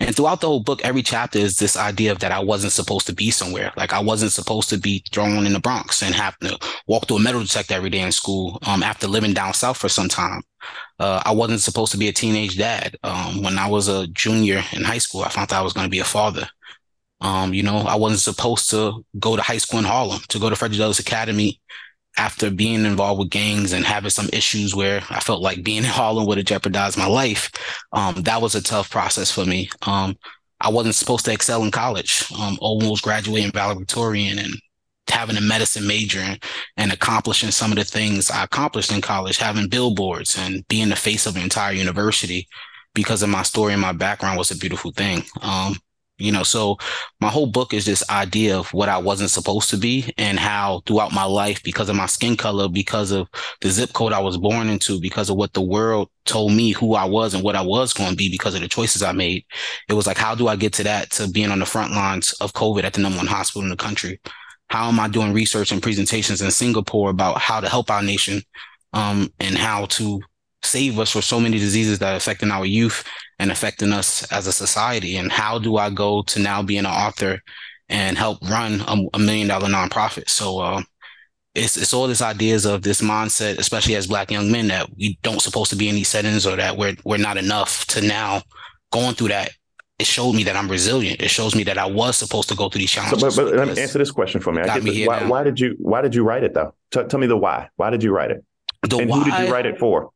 And 0.00 0.14
throughout 0.14 0.40
the 0.40 0.48
whole 0.48 0.60
book, 0.60 0.80
every 0.84 1.02
chapter 1.02 1.38
is 1.38 1.56
this 1.56 1.76
idea 1.76 2.12
of 2.12 2.18
that 2.20 2.32
I 2.32 2.40
wasn't 2.40 2.72
supposed 2.72 3.06
to 3.06 3.14
be 3.14 3.30
somewhere. 3.30 3.72
Like 3.76 3.92
I 3.92 4.00
wasn't 4.00 4.32
supposed 4.32 4.68
to 4.70 4.78
be 4.78 5.04
thrown 5.12 5.46
in 5.46 5.52
the 5.52 5.60
Bronx 5.60 6.02
and 6.02 6.14
have 6.14 6.38
to 6.38 6.58
walk 6.86 7.06
through 7.06 7.18
a 7.18 7.20
metal 7.20 7.42
detector 7.42 7.74
every 7.74 7.90
day 7.90 8.00
in 8.00 8.12
school 8.12 8.58
um, 8.66 8.82
after 8.82 9.06
living 9.06 9.34
down 9.34 9.54
south 9.54 9.76
for 9.76 9.88
some 9.88 10.08
time. 10.08 10.42
Uh, 10.98 11.22
I 11.24 11.32
wasn't 11.32 11.60
supposed 11.60 11.92
to 11.92 11.98
be 11.98 12.08
a 12.08 12.12
teenage 12.12 12.58
dad. 12.58 12.96
Um, 13.04 13.42
when 13.42 13.58
I 13.58 13.68
was 13.68 13.88
a 13.88 14.08
junior 14.08 14.62
in 14.72 14.82
high 14.82 14.98
school, 14.98 15.22
I 15.22 15.28
found 15.28 15.52
out 15.52 15.60
I 15.60 15.62
was 15.62 15.72
going 15.72 15.86
to 15.86 15.90
be 15.90 16.00
a 16.00 16.04
father. 16.04 16.48
Um, 17.20 17.52
you 17.52 17.62
know, 17.62 17.78
I 17.78 17.96
wasn't 17.96 18.20
supposed 18.20 18.70
to 18.70 19.04
go 19.18 19.36
to 19.36 19.42
high 19.42 19.58
school 19.58 19.80
in 19.80 19.84
Harlem, 19.84 20.20
to 20.28 20.38
go 20.38 20.50
to 20.50 20.56
Frederick 20.56 20.78
Douglass 20.78 21.00
Academy 21.00 21.60
after 22.18 22.50
being 22.50 22.84
involved 22.84 23.20
with 23.20 23.30
gangs 23.30 23.72
and 23.72 23.84
having 23.84 24.10
some 24.10 24.28
issues 24.32 24.74
where 24.74 25.02
I 25.08 25.20
felt 25.20 25.40
like 25.40 25.62
being 25.62 25.78
in 25.78 25.84
Harlem 25.84 26.26
would 26.26 26.36
have 26.36 26.46
jeopardized 26.46 26.98
my 26.98 27.06
life, 27.06 27.50
um, 27.92 28.22
that 28.22 28.42
was 28.42 28.54
a 28.54 28.62
tough 28.62 28.90
process 28.90 29.30
for 29.30 29.46
me. 29.46 29.70
Um, 29.86 30.16
I 30.60 30.68
wasn't 30.68 30.96
supposed 30.96 31.24
to 31.26 31.32
excel 31.32 31.62
in 31.62 31.70
college, 31.70 32.24
um, 32.38 32.58
almost 32.60 33.04
graduating 33.04 33.52
valedictorian 33.52 34.40
and 34.40 34.52
having 35.08 35.36
a 35.36 35.40
medicine 35.40 35.86
major 35.86 36.18
and, 36.18 36.42
and, 36.76 36.92
accomplishing 36.92 37.50
some 37.50 37.70
of 37.70 37.78
the 37.78 37.84
things 37.84 38.30
I 38.30 38.44
accomplished 38.44 38.92
in 38.92 39.00
college, 39.00 39.38
having 39.38 39.68
billboards 39.68 40.36
and 40.36 40.66
being 40.68 40.88
the 40.90 40.96
face 40.96 41.26
of 41.26 41.36
an 41.36 41.42
entire 41.42 41.72
university 41.72 42.46
because 42.94 43.22
of 43.22 43.30
my 43.30 43.42
story 43.42 43.72
and 43.72 43.80
my 43.80 43.92
background 43.92 44.36
was 44.36 44.50
a 44.50 44.58
beautiful 44.58 44.90
thing. 44.90 45.22
Um, 45.40 45.76
you 46.18 46.32
know 46.32 46.42
so 46.42 46.76
my 47.20 47.28
whole 47.28 47.46
book 47.46 47.72
is 47.72 47.86
this 47.86 48.08
idea 48.10 48.58
of 48.58 48.72
what 48.74 48.88
i 48.88 48.98
wasn't 48.98 49.30
supposed 49.30 49.70
to 49.70 49.76
be 49.76 50.12
and 50.18 50.38
how 50.38 50.82
throughout 50.86 51.12
my 51.12 51.24
life 51.24 51.62
because 51.62 51.88
of 51.88 51.96
my 51.96 52.06
skin 52.06 52.36
color 52.36 52.68
because 52.68 53.10
of 53.10 53.28
the 53.60 53.70
zip 53.70 53.92
code 53.92 54.12
i 54.12 54.20
was 54.20 54.36
born 54.36 54.68
into 54.68 55.00
because 55.00 55.30
of 55.30 55.36
what 55.36 55.52
the 55.52 55.60
world 55.60 56.10
told 56.24 56.52
me 56.52 56.72
who 56.72 56.94
i 56.94 57.04
was 57.04 57.34
and 57.34 57.42
what 57.42 57.56
i 57.56 57.62
was 57.62 57.92
going 57.92 58.10
to 58.10 58.16
be 58.16 58.28
because 58.28 58.54
of 58.54 58.60
the 58.60 58.68
choices 58.68 59.02
i 59.02 59.12
made 59.12 59.44
it 59.88 59.94
was 59.94 60.06
like 60.06 60.18
how 60.18 60.34
do 60.34 60.48
i 60.48 60.56
get 60.56 60.72
to 60.72 60.82
that 60.82 61.10
to 61.10 61.28
being 61.28 61.50
on 61.50 61.60
the 61.60 61.66
front 61.66 61.92
lines 61.92 62.32
of 62.40 62.52
covid 62.52 62.84
at 62.84 62.92
the 62.92 63.00
number 63.00 63.18
one 63.18 63.26
hospital 63.26 63.62
in 63.62 63.70
the 63.70 63.76
country? 63.76 64.20
How 64.68 64.88
am 64.88 65.00
i 65.00 65.08
doing 65.08 65.32
research 65.32 65.72
and 65.72 65.82
presentations 65.82 66.42
in 66.42 66.50
singapore 66.50 67.10
about 67.10 67.38
how 67.38 67.60
to 67.60 67.68
help 67.68 67.90
our 67.90 68.02
nation 68.02 68.42
um, 68.92 69.32
and 69.40 69.56
how 69.56 69.86
to 69.86 70.20
save 70.62 70.98
us 70.98 71.12
for 71.12 71.22
so 71.22 71.40
many 71.40 71.58
diseases 71.58 71.98
that 71.98 72.12
are 72.12 72.16
affecting 72.16 72.50
our 72.50 72.66
youth 72.66 73.04
and 73.38 73.50
affecting 73.50 73.92
us 73.92 74.30
as 74.32 74.46
a 74.46 74.52
society. 74.52 75.16
And 75.16 75.30
how 75.30 75.58
do 75.58 75.76
I 75.76 75.90
go 75.90 76.22
to 76.22 76.40
now 76.40 76.62
being 76.62 76.80
an 76.80 76.86
author 76.86 77.40
and 77.88 78.18
help 78.18 78.42
run 78.48 78.80
a, 78.86 78.96
a 79.14 79.18
million 79.18 79.48
dollar 79.48 79.68
nonprofit? 79.68 80.28
So 80.28 80.58
uh, 80.58 80.82
it's 81.54 81.76
it's 81.76 81.94
all 81.94 82.06
these 82.06 82.22
ideas 82.22 82.66
of 82.66 82.82
this 82.82 83.00
mindset, 83.00 83.58
especially 83.58 83.96
as 83.96 84.06
black 84.06 84.30
young 84.30 84.50
men, 84.50 84.68
that 84.68 84.88
we 84.96 85.18
don't 85.22 85.40
supposed 85.40 85.70
to 85.70 85.76
be 85.76 85.88
in 85.88 85.94
these 85.94 86.08
settings 86.08 86.46
or 86.46 86.56
that 86.56 86.76
we're 86.76 86.96
we're 87.04 87.18
not 87.18 87.36
enough. 87.36 87.86
To 87.86 88.00
now 88.00 88.42
going 88.92 89.14
through 89.14 89.28
that, 89.28 89.52
it 89.98 90.06
showed 90.06 90.34
me 90.34 90.44
that 90.44 90.56
I'm 90.56 90.70
resilient. 90.70 91.20
It 91.20 91.30
shows 91.30 91.54
me 91.54 91.64
that 91.64 91.78
I 91.78 91.86
was 91.86 92.16
supposed 92.16 92.48
to 92.50 92.54
go 92.54 92.68
through 92.68 92.80
these 92.80 92.90
challenges. 92.90 93.34
So, 93.34 93.44
but, 93.44 93.50
but 93.50 93.58
let 93.58 93.76
me 93.76 93.82
answer 93.82 93.98
this 93.98 94.10
question 94.10 94.40
for 94.40 94.52
me. 94.52 94.62
I 94.62 94.78
me 94.78 95.06
why, 95.06 95.26
why, 95.26 95.42
did 95.42 95.58
you 95.58 95.76
Why 95.78 96.02
did 96.02 96.14
you 96.14 96.22
write 96.22 96.44
it 96.44 96.54
though? 96.54 96.74
T- 96.90 97.04
tell 97.04 97.18
me 97.20 97.26
the 97.26 97.36
why. 97.36 97.68
Why 97.76 97.90
did 97.90 98.02
you 98.02 98.12
write 98.12 98.30
it? 98.30 98.44
The 98.88 98.98
and 98.98 99.10
why, 99.10 99.18
who 99.18 99.24
did 99.24 99.38
you 99.40 99.52
write 99.52 99.66
it 99.66 99.78
for? 99.78 100.10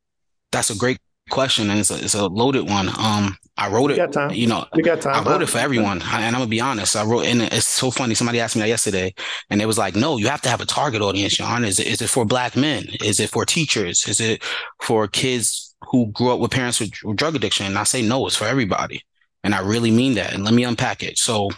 That's 0.52 0.70
a 0.70 0.76
great 0.76 0.98
question, 1.30 1.70
and 1.70 1.80
it's 1.80 1.90
a, 1.90 1.96
it's 1.96 2.14
a 2.14 2.26
loaded 2.26 2.68
one. 2.68 2.88
Um, 2.88 3.36
I 3.56 3.68
wrote 3.68 3.90
it. 3.90 3.96
You 3.96 4.04
got 4.04 4.12
time. 4.12 4.30
You 4.30 4.46
know, 4.46 4.66
you 4.74 4.82
got 4.82 5.00
time. 5.00 5.14
I 5.14 5.30
wrote 5.30 5.42
it 5.42 5.48
for 5.48 5.58
everyone, 5.58 6.00
and 6.02 6.24
I'm 6.24 6.32
gonna 6.32 6.46
be 6.46 6.60
honest. 6.60 6.96
I 6.96 7.04
wrote, 7.04 7.26
and 7.26 7.42
it's 7.42 7.66
so 7.66 7.90
funny. 7.90 8.14
Somebody 8.14 8.40
asked 8.40 8.56
me 8.56 8.62
that 8.62 8.68
yesterday, 8.68 9.14
and 9.50 9.60
it 9.60 9.66
was 9.66 9.78
like, 9.78 9.96
"No, 9.96 10.16
you 10.16 10.28
have 10.28 10.42
to 10.42 10.48
have 10.48 10.60
a 10.60 10.66
target 10.66 11.02
audience, 11.02 11.34
Sean. 11.34 11.64
Is 11.64 11.78
it 11.78 11.86
is 11.86 12.02
it 12.02 12.08
for 12.08 12.24
Black 12.24 12.56
men? 12.56 12.84
Is 13.02 13.20
it 13.20 13.30
for 13.30 13.44
teachers? 13.44 14.06
Is 14.06 14.20
it 14.20 14.42
for 14.80 15.08
kids 15.08 15.74
who 15.90 16.06
grew 16.12 16.32
up 16.32 16.40
with 16.40 16.50
parents 16.50 16.80
with 16.80 16.92
drug 17.16 17.34
addiction?" 17.34 17.66
And 17.66 17.78
I 17.78 17.84
say, 17.84 18.02
"No, 18.02 18.26
it's 18.26 18.36
for 18.36 18.46
everybody," 18.46 19.02
and 19.44 19.54
I 19.54 19.60
really 19.60 19.90
mean 19.90 20.14
that. 20.14 20.32
And 20.32 20.44
let 20.44 20.54
me 20.54 20.64
unpack 20.64 21.02
it. 21.02 21.18
So, 21.18 21.50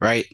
right, 0.00 0.26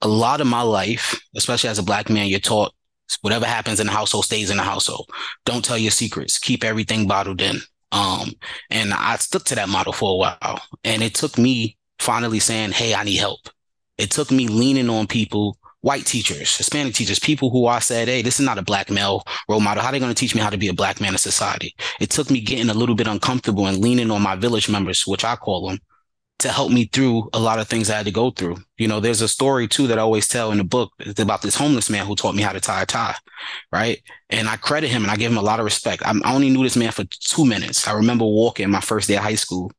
a 0.00 0.08
lot 0.08 0.40
of 0.40 0.46
my 0.46 0.62
life, 0.62 1.20
especially 1.34 1.70
as 1.70 1.78
a 1.78 1.82
Black 1.82 2.08
man, 2.10 2.28
you're 2.28 2.40
taught 2.40 2.72
whatever 3.20 3.46
happens 3.46 3.80
in 3.80 3.86
the 3.86 3.92
household 3.92 4.24
stays 4.24 4.50
in 4.50 4.56
the 4.56 4.62
household. 4.62 5.10
Don't 5.44 5.64
tell 5.64 5.78
your 5.78 5.90
secrets. 5.90 6.38
Keep 6.38 6.64
everything 6.64 7.06
bottled 7.06 7.40
in. 7.40 7.60
Um, 7.92 8.32
and 8.70 8.92
I 8.92 9.16
stuck 9.16 9.44
to 9.44 9.54
that 9.54 9.68
model 9.68 9.92
for 9.92 10.12
a 10.12 10.16
while. 10.16 10.60
And 10.82 11.02
it 11.02 11.14
took 11.14 11.38
me 11.38 11.76
finally 11.98 12.40
saying, 12.40 12.72
Hey, 12.72 12.94
I 12.94 13.04
need 13.04 13.16
help. 13.16 13.40
It 13.98 14.10
took 14.10 14.30
me 14.30 14.48
leaning 14.48 14.90
on 14.90 15.06
people, 15.06 15.56
white 15.80 16.04
teachers, 16.04 16.56
Hispanic 16.56 16.94
teachers, 16.94 17.20
people 17.20 17.50
who 17.50 17.66
I 17.66 17.78
said, 17.78 18.08
Hey, 18.08 18.22
this 18.22 18.40
is 18.40 18.46
not 18.46 18.58
a 18.58 18.62
black 18.62 18.90
male 18.90 19.22
role 19.48 19.60
model. 19.60 19.82
How 19.82 19.90
are 19.90 19.92
they 19.92 20.00
going 20.00 20.12
to 20.12 20.18
teach 20.18 20.34
me 20.34 20.40
how 20.40 20.50
to 20.50 20.58
be 20.58 20.68
a 20.68 20.74
black 20.74 21.00
man 21.00 21.12
in 21.12 21.18
society? 21.18 21.74
It 22.00 22.10
took 22.10 22.30
me 22.30 22.40
getting 22.40 22.68
a 22.68 22.74
little 22.74 22.96
bit 22.96 23.06
uncomfortable 23.06 23.66
and 23.66 23.78
leaning 23.78 24.10
on 24.10 24.22
my 24.22 24.34
village 24.34 24.68
members, 24.68 25.06
which 25.06 25.24
I 25.24 25.36
call 25.36 25.68
them, 25.68 25.78
to 26.40 26.48
help 26.50 26.70
me 26.72 26.84
through 26.86 27.28
a 27.32 27.38
lot 27.38 27.58
of 27.58 27.68
things 27.68 27.88
I 27.88 27.96
had 27.96 28.06
to 28.06 28.12
go 28.12 28.30
through. 28.30 28.56
You 28.76 28.88
know, 28.88 29.00
there's 29.00 29.20
a 29.20 29.28
story 29.28 29.68
too 29.68 29.86
that 29.86 29.98
I 29.98 30.02
always 30.02 30.28
tell 30.28 30.50
in 30.50 30.58
the 30.58 30.64
book. 30.64 30.92
It's 30.98 31.20
about 31.20 31.42
this 31.42 31.54
homeless 31.54 31.88
man 31.88 32.06
who 32.06 32.16
taught 32.16 32.34
me 32.34 32.42
how 32.42 32.52
to 32.52 32.60
tie 32.60 32.82
a 32.82 32.86
tie, 32.86 33.14
right? 33.72 34.02
And 34.30 34.48
I 34.48 34.56
credit 34.56 34.90
him 34.90 35.02
and 35.02 35.10
I 35.10 35.16
give 35.16 35.30
him 35.30 35.38
a 35.38 35.42
lot 35.42 35.60
of 35.60 35.64
respect. 35.64 36.02
I 36.04 36.12
only 36.24 36.50
knew 36.50 36.62
this 36.62 36.76
man 36.76 36.90
for 36.90 37.04
two 37.04 37.44
minutes. 37.44 37.86
I 37.86 37.92
remember 37.92 38.24
walking 38.24 38.70
my 38.70 38.80
first 38.80 39.08
day 39.08 39.16
of 39.16 39.22
high 39.22 39.36
school 39.36 39.70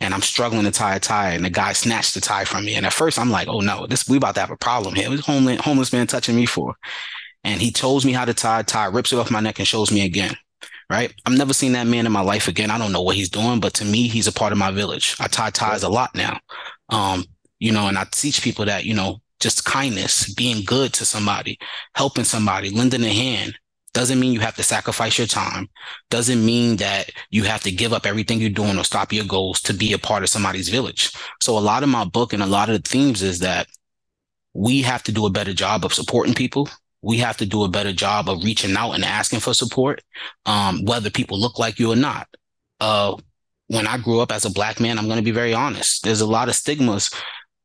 and 0.00 0.14
I'm 0.14 0.22
struggling 0.22 0.64
to 0.64 0.70
tie 0.70 0.96
a 0.96 1.00
tie 1.00 1.32
and 1.32 1.44
the 1.44 1.50
guy 1.50 1.72
snatched 1.72 2.14
the 2.14 2.20
tie 2.20 2.44
from 2.44 2.64
me. 2.64 2.76
And 2.76 2.86
at 2.86 2.92
first 2.92 3.18
I'm 3.18 3.30
like, 3.30 3.48
oh 3.48 3.60
no, 3.60 3.86
this 3.86 4.08
we 4.08 4.16
about 4.16 4.36
to 4.36 4.40
have 4.40 4.50
a 4.50 4.56
problem 4.56 4.94
here. 4.94 5.10
Was 5.10 5.26
homeless, 5.26 5.60
homeless 5.60 5.92
man 5.92 6.06
touching 6.06 6.36
me 6.36 6.46
for. 6.46 6.76
And 7.42 7.60
he 7.60 7.72
shows 7.72 8.06
me 8.06 8.12
how 8.12 8.24
to 8.24 8.34
tie 8.34 8.60
a 8.60 8.64
tie, 8.64 8.86
rips 8.86 9.12
it 9.12 9.18
off 9.18 9.30
my 9.30 9.40
neck 9.40 9.58
and 9.58 9.68
shows 9.68 9.90
me 9.90 10.06
again 10.06 10.36
right? 10.90 11.12
I've 11.24 11.36
never 11.36 11.52
seen 11.52 11.72
that 11.72 11.86
man 11.86 12.06
in 12.06 12.12
my 12.12 12.20
life 12.20 12.48
again. 12.48 12.70
I 12.70 12.78
don't 12.78 12.92
know 12.92 13.02
what 13.02 13.16
he's 13.16 13.28
doing, 13.28 13.60
but 13.60 13.74
to 13.74 13.84
me, 13.84 14.08
he's 14.08 14.26
a 14.26 14.32
part 14.32 14.52
of 14.52 14.58
my 14.58 14.70
village. 14.70 15.16
I 15.20 15.26
tie 15.28 15.50
ties 15.50 15.82
a 15.82 15.88
lot 15.88 16.14
now. 16.14 16.38
Um, 16.90 17.24
you 17.58 17.72
know, 17.72 17.88
and 17.88 17.98
I 17.98 18.04
teach 18.10 18.42
people 18.42 18.64
that, 18.66 18.84
you 18.84 18.94
know, 18.94 19.20
just 19.40 19.64
kindness, 19.64 20.32
being 20.34 20.64
good 20.64 20.92
to 20.94 21.04
somebody, 21.04 21.58
helping 21.94 22.24
somebody, 22.24 22.70
lending 22.70 23.04
a 23.04 23.08
hand 23.08 23.58
doesn't 23.94 24.18
mean 24.18 24.32
you 24.32 24.40
have 24.40 24.56
to 24.56 24.62
sacrifice 24.62 25.16
your 25.16 25.26
time. 25.26 25.68
Doesn't 26.10 26.44
mean 26.44 26.76
that 26.76 27.10
you 27.30 27.44
have 27.44 27.62
to 27.62 27.70
give 27.70 27.92
up 27.92 28.06
everything 28.06 28.40
you're 28.40 28.50
doing 28.50 28.76
or 28.76 28.84
stop 28.84 29.12
your 29.12 29.24
goals 29.24 29.62
to 29.62 29.72
be 29.72 29.92
a 29.92 29.98
part 29.98 30.24
of 30.24 30.28
somebody's 30.28 30.68
village. 30.68 31.12
So 31.40 31.56
a 31.56 31.60
lot 31.60 31.84
of 31.84 31.88
my 31.88 32.04
book 32.04 32.32
and 32.32 32.42
a 32.42 32.46
lot 32.46 32.68
of 32.68 32.82
the 32.82 32.88
themes 32.88 33.22
is 33.22 33.38
that 33.38 33.68
we 34.52 34.82
have 34.82 35.04
to 35.04 35.12
do 35.12 35.26
a 35.26 35.30
better 35.30 35.54
job 35.54 35.84
of 35.84 35.94
supporting 35.94 36.34
people 36.34 36.68
we 37.04 37.18
have 37.18 37.36
to 37.36 37.46
do 37.46 37.64
a 37.64 37.68
better 37.68 37.92
job 37.92 38.28
of 38.28 38.42
reaching 38.42 38.76
out 38.76 38.92
and 38.92 39.04
asking 39.04 39.40
for 39.40 39.54
support, 39.54 40.02
um, 40.46 40.84
whether 40.84 41.10
people 41.10 41.38
look 41.38 41.58
like 41.58 41.78
you 41.78 41.92
or 41.92 41.96
not. 41.96 42.26
Uh, 42.80 43.16
when 43.68 43.86
I 43.86 43.98
grew 43.98 44.20
up 44.20 44.32
as 44.32 44.44
a 44.44 44.50
black 44.50 44.80
man, 44.80 44.98
I'm 44.98 45.06
going 45.06 45.18
to 45.18 45.24
be 45.24 45.30
very 45.30 45.54
honest. 45.54 46.02
There's 46.02 46.20
a 46.20 46.26
lot 46.26 46.48
of 46.48 46.54
stigmas 46.54 47.10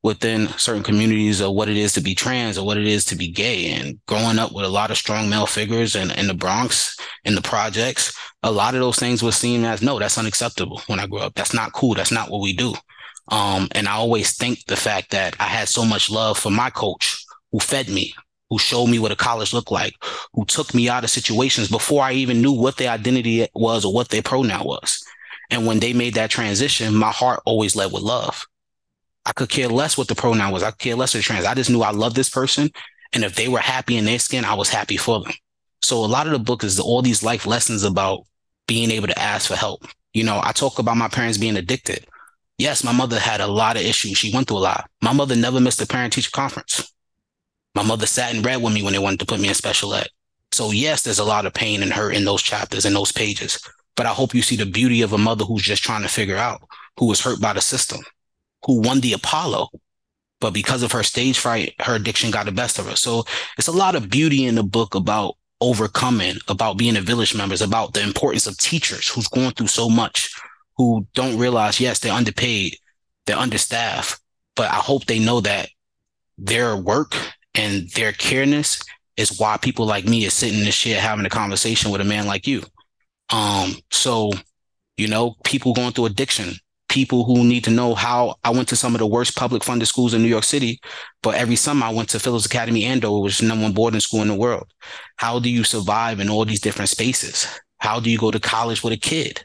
within 0.02 0.48
certain 0.50 0.84
communities 0.84 1.42
of 1.42 1.54
what 1.54 1.68
it 1.68 1.76
is 1.76 1.94
to 1.94 2.02
be 2.02 2.16
trans 2.16 2.58
or 2.58 2.66
what 2.66 2.78
it 2.78 2.88
is 2.88 3.04
to 3.06 3.16
be 3.16 3.30
gay. 3.30 3.72
And 3.72 4.00
growing 4.08 4.40
up 4.40 4.54
with 4.54 4.66
a 4.66 4.70
lot 4.70 4.92
of 4.92 4.98
strong 4.98 5.30
male 5.30 5.46
figures 5.46 5.96
in, 5.96 6.12
in 6.12 6.28
the 6.28 6.34
Bronx, 6.34 6.98
in 7.26 7.36
the 7.36 7.42
projects, 7.42 8.18
a 8.44 8.52
lot 8.52 8.76
of 8.76 8.80
those 8.80 8.98
things 8.98 9.22
were 9.22 9.32
seen 9.32 9.66
as 9.66 9.82
no, 9.82 10.00
that's 10.00 10.18
unacceptable 10.18 10.82
when 10.88 11.00
I 11.00 11.08
grew 11.08 11.20
up. 11.20 11.34
That's 11.36 11.54
not 11.54 11.74
cool. 11.74 11.96
That's 11.96 12.12
not 12.12 12.30
what 12.30 12.42
we 12.42 12.54
do. 12.54 12.74
Um, 13.28 13.68
and 13.72 13.88
I 13.88 13.94
always 13.94 14.36
think 14.36 14.66
the 14.66 14.78
fact 14.78 15.12
that 15.12 15.36
I 15.40 15.46
had 15.46 15.68
so 15.68 15.86
much 15.86 16.10
love 16.10 16.38
for 16.38 16.50
my 16.50 16.70
coach 16.70 17.24
who 17.52 17.60
fed 17.60 17.90
me, 17.90 18.16
who 18.50 18.58
showed 18.58 18.88
me 18.88 19.00
what 19.00 19.12
a 19.12 19.16
college 19.16 19.54
looked 19.54 19.72
like, 19.72 19.94
who 20.34 20.46
took 20.46 20.74
me 20.74 20.90
out 20.90 21.04
of 21.04 21.10
situations 21.10 21.70
before 21.70 22.04
I 22.04 22.14
even 22.14 22.42
knew 22.42 22.52
what 22.52 22.78
their 22.78 22.90
identity 22.92 23.48
was 23.54 23.86
or 23.86 23.94
what 23.94 24.10
their 24.10 24.24
pronoun 24.24 24.66
was. 24.66 25.04
And 25.50 25.66
when 25.66 25.80
they 25.80 25.94
made 25.94 26.16
that 26.16 26.30
transition, 26.30 26.96
my 26.96 27.12
heart 27.12 27.42
always 27.46 27.76
led 27.76 27.92
with 27.92 28.04
love. 28.04 28.46
I 29.26 29.34
could 29.34 29.50
care 29.50 29.68
less 29.68 29.98
what 29.98 30.08
the 30.08 30.16
pronoun 30.16 30.52
was. 30.52 30.64
I 30.64 30.72
could 30.72 30.80
care 30.80 30.96
less 30.96 31.14
the 31.14 31.22
trans. 31.22 31.46
I 31.46 31.54
just 31.54 31.70
knew 31.70 31.82
I 31.82 31.92
loved 31.92 32.16
this 32.16 32.30
person. 32.30 32.70
And 33.14 33.24
if 33.24 33.36
they 33.36 33.48
were 33.48 33.60
happy 33.60 33.98
in 33.98 34.06
their 34.06 34.20
skin, 34.20 34.46
I 34.46 34.54
was 34.54 34.70
happy 34.70 34.98
for 34.98 35.22
them. 35.22 35.32
So 35.82 36.04
a 36.04 36.08
lot 36.08 36.28
of 36.28 36.34
the 36.34 36.40
book 36.40 36.64
is 36.64 36.80
all 36.80 37.02
these 37.02 37.24
life 37.24 37.46
lessons 37.46 37.84
about 37.84 38.26
being 38.68 38.92
able 38.92 39.08
to 39.08 39.20
ask 39.20 39.48
for 39.48 39.56
help. 39.56 39.86
You 40.14 40.24
know, 40.24 40.40
I 40.44 40.52
talk 40.52 40.80
about 40.80 40.98
my 40.98 41.08
parents 41.08 41.38
being 41.38 41.58
addicted. 41.58 42.06
Yes, 42.58 42.84
my 42.84 42.92
mother 42.92 43.20
had 43.20 43.42
a 43.42 43.48
lot 43.48 43.78
of 43.78 43.84
issues. 43.84 44.18
She 44.18 44.34
went 44.34 44.48
through 44.48 44.58
a 44.58 44.60
lot. 44.60 44.90
My 45.02 45.14
mother 45.14 45.36
never 45.36 45.60
missed 45.60 45.82
a 45.82 45.88
parent 45.88 46.14
teacher 46.14 46.32
conference. 46.32 46.92
My 47.76 47.84
mother 47.84 48.06
sat 48.06 48.34
and 48.34 48.46
read 48.46 48.62
with 48.62 48.74
me 48.74 48.84
when 48.84 48.94
they 48.94 49.00
wanted 49.00 49.20
to 49.20 49.26
put 49.26 49.40
me 49.40 49.48
in 49.48 49.54
special 49.54 49.94
ed. 49.94 50.08
So 50.52 50.72
yes, 50.72 51.04
there's 51.04 51.20
a 51.20 51.24
lot 51.24 51.46
of 51.46 51.54
pain 51.54 51.84
and 51.84 51.94
hurt 51.94 52.16
in 52.16 52.26
those 52.26 52.42
chapters 52.42 52.86
and 52.86 52.96
those 52.96 53.12
pages. 53.12 53.60
But 53.96 54.06
I 54.06 54.10
hope 54.10 54.34
you 54.34 54.42
see 54.42 54.56
the 54.56 54.66
beauty 54.66 55.02
of 55.02 55.14
a 55.14 55.18
mother 55.18 55.46
who's 55.46 55.64
just 55.64 55.84
trying 55.84 56.02
to 56.02 56.10
figure 56.10 56.38
out 56.38 56.62
who 56.98 57.06
was 57.06 57.22
hurt 57.22 57.40
by 57.40 57.54
the 57.54 57.62
system, 57.62 58.02
who 58.66 58.82
won 58.82 59.00
the 59.02 59.14
Apollo, 59.14 59.70
but 60.40 60.54
because 60.54 60.84
of 60.84 60.92
her 60.94 61.04
stage 61.04 61.38
fright, 61.38 61.76
her 61.80 61.96
addiction 61.96 62.32
got 62.32 62.46
the 62.46 62.52
best 62.52 62.80
of 62.80 62.88
her. 62.88 62.96
So 62.96 63.26
it's 63.58 63.68
a 63.68 63.74
lot 63.74 63.96
of 63.96 64.10
beauty 64.10 64.46
in 64.46 64.56
the 64.56 64.64
book 64.64 64.96
about 64.96 65.36
overcoming, 65.62 66.38
about 66.48 66.78
being 66.78 66.96
a 66.96 67.02
village 67.02 67.36
members, 67.36 67.62
about 67.62 67.94
the 67.94 68.02
importance 68.02 68.48
of 68.48 68.58
teachers 68.58 69.10
who's 69.10 69.28
going 69.28 69.52
through 69.52 69.68
so 69.68 69.90
much, 69.90 70.34
who 70.78 71.06
don't 71.14 71.38
realize, 71.38 71.80
yes, 71.80 72.00
they're 72.00 72.14
underpaid, 72.14 72.78
they're 73.26 73.38
understaffed, 73.38 74.20
but 74.56 74.72
I 74.72 74.76
hope 74.76 75.06
they 75.06 75.20
know 75.20 75.42
that 75.42 75.70
their 76.38 76.78
work 76.78 77.16
and 77.60 77.90
their 77.90 78.14
careness 78.14 78.82
is 79.18 79.38
why 79.38 79.58
people 79.58 79.86
like 79.86 80.06
me 80.06 80.24
is 80.24 80.34
sitting 80.34 80.60
in 80.60 80.66
this 80.66 80.76
shit 80.76 80.98
having 80.98 81.26
a 81.26 81.30
conversation 81.30 81.92
with 81.92 82.00
a 82.00 82.06
man 82.06 82.26
like 82.26 82.48
you. 82.48 82.64
Um, 83.32 83.76
so, 83.92 84.32
you 84.96 85.10
know, 85.10 85.36
people 85.44 85.74
going 85.74 85.92
through 85.92 86.06
addiction, 86.06 86.54
people 86.88 87.26
who 87.26 87.44
need 87.44 87.66
to 87.66 87.70
know 87.70 87.96
how 87.96 88.36
I 88.46 88.52
went 88.52 88.70
to 88.70 88.78
some 88.78 88.96
of 88.96 89.00
the 89.00 89.08
worst 89.08 89.36
public 89.36 89.62
funded 89.66 89.90
schools 89.90 90.14
in 90.14 90.22
New 90.22 90.30
York 90.30 90.46
City, 90.46 90.80
but 91.22 91.36
every 91.36 91.58
summer 91.58 91.86
I 91.86 91.94
went 91.94 92.08
to 92.10 92.20
Phillips 92.20 92.46
Academy 92.46 92.86
Andover, 92.86 93.22
which 93.22 93.42
is 93.42 93.48
number 93.48 93.64
one 93.64 93.74
boarding 93.74 94.00
school 94.00 94.22
in 94.22 94.30
the 94.30 94.36
world. 94.36 94.72
How 95.18 95.38
do 95.40 95.50
you 95.50 95.66
survive 95.66 96.22
in 96.22 96.30
all 96.30 96.46
these 96.46 96.62
different 96.62 96.90
spaces? 96.90 97.46
How 97.80 98.00
do 98.00 98.10
you 98.10 98.18
go 98.18 98.32
to 98.32 98.40
college 98.40 98.84
with 98.84 98.94
a 98.94 98.98
kid? 98.98 99.44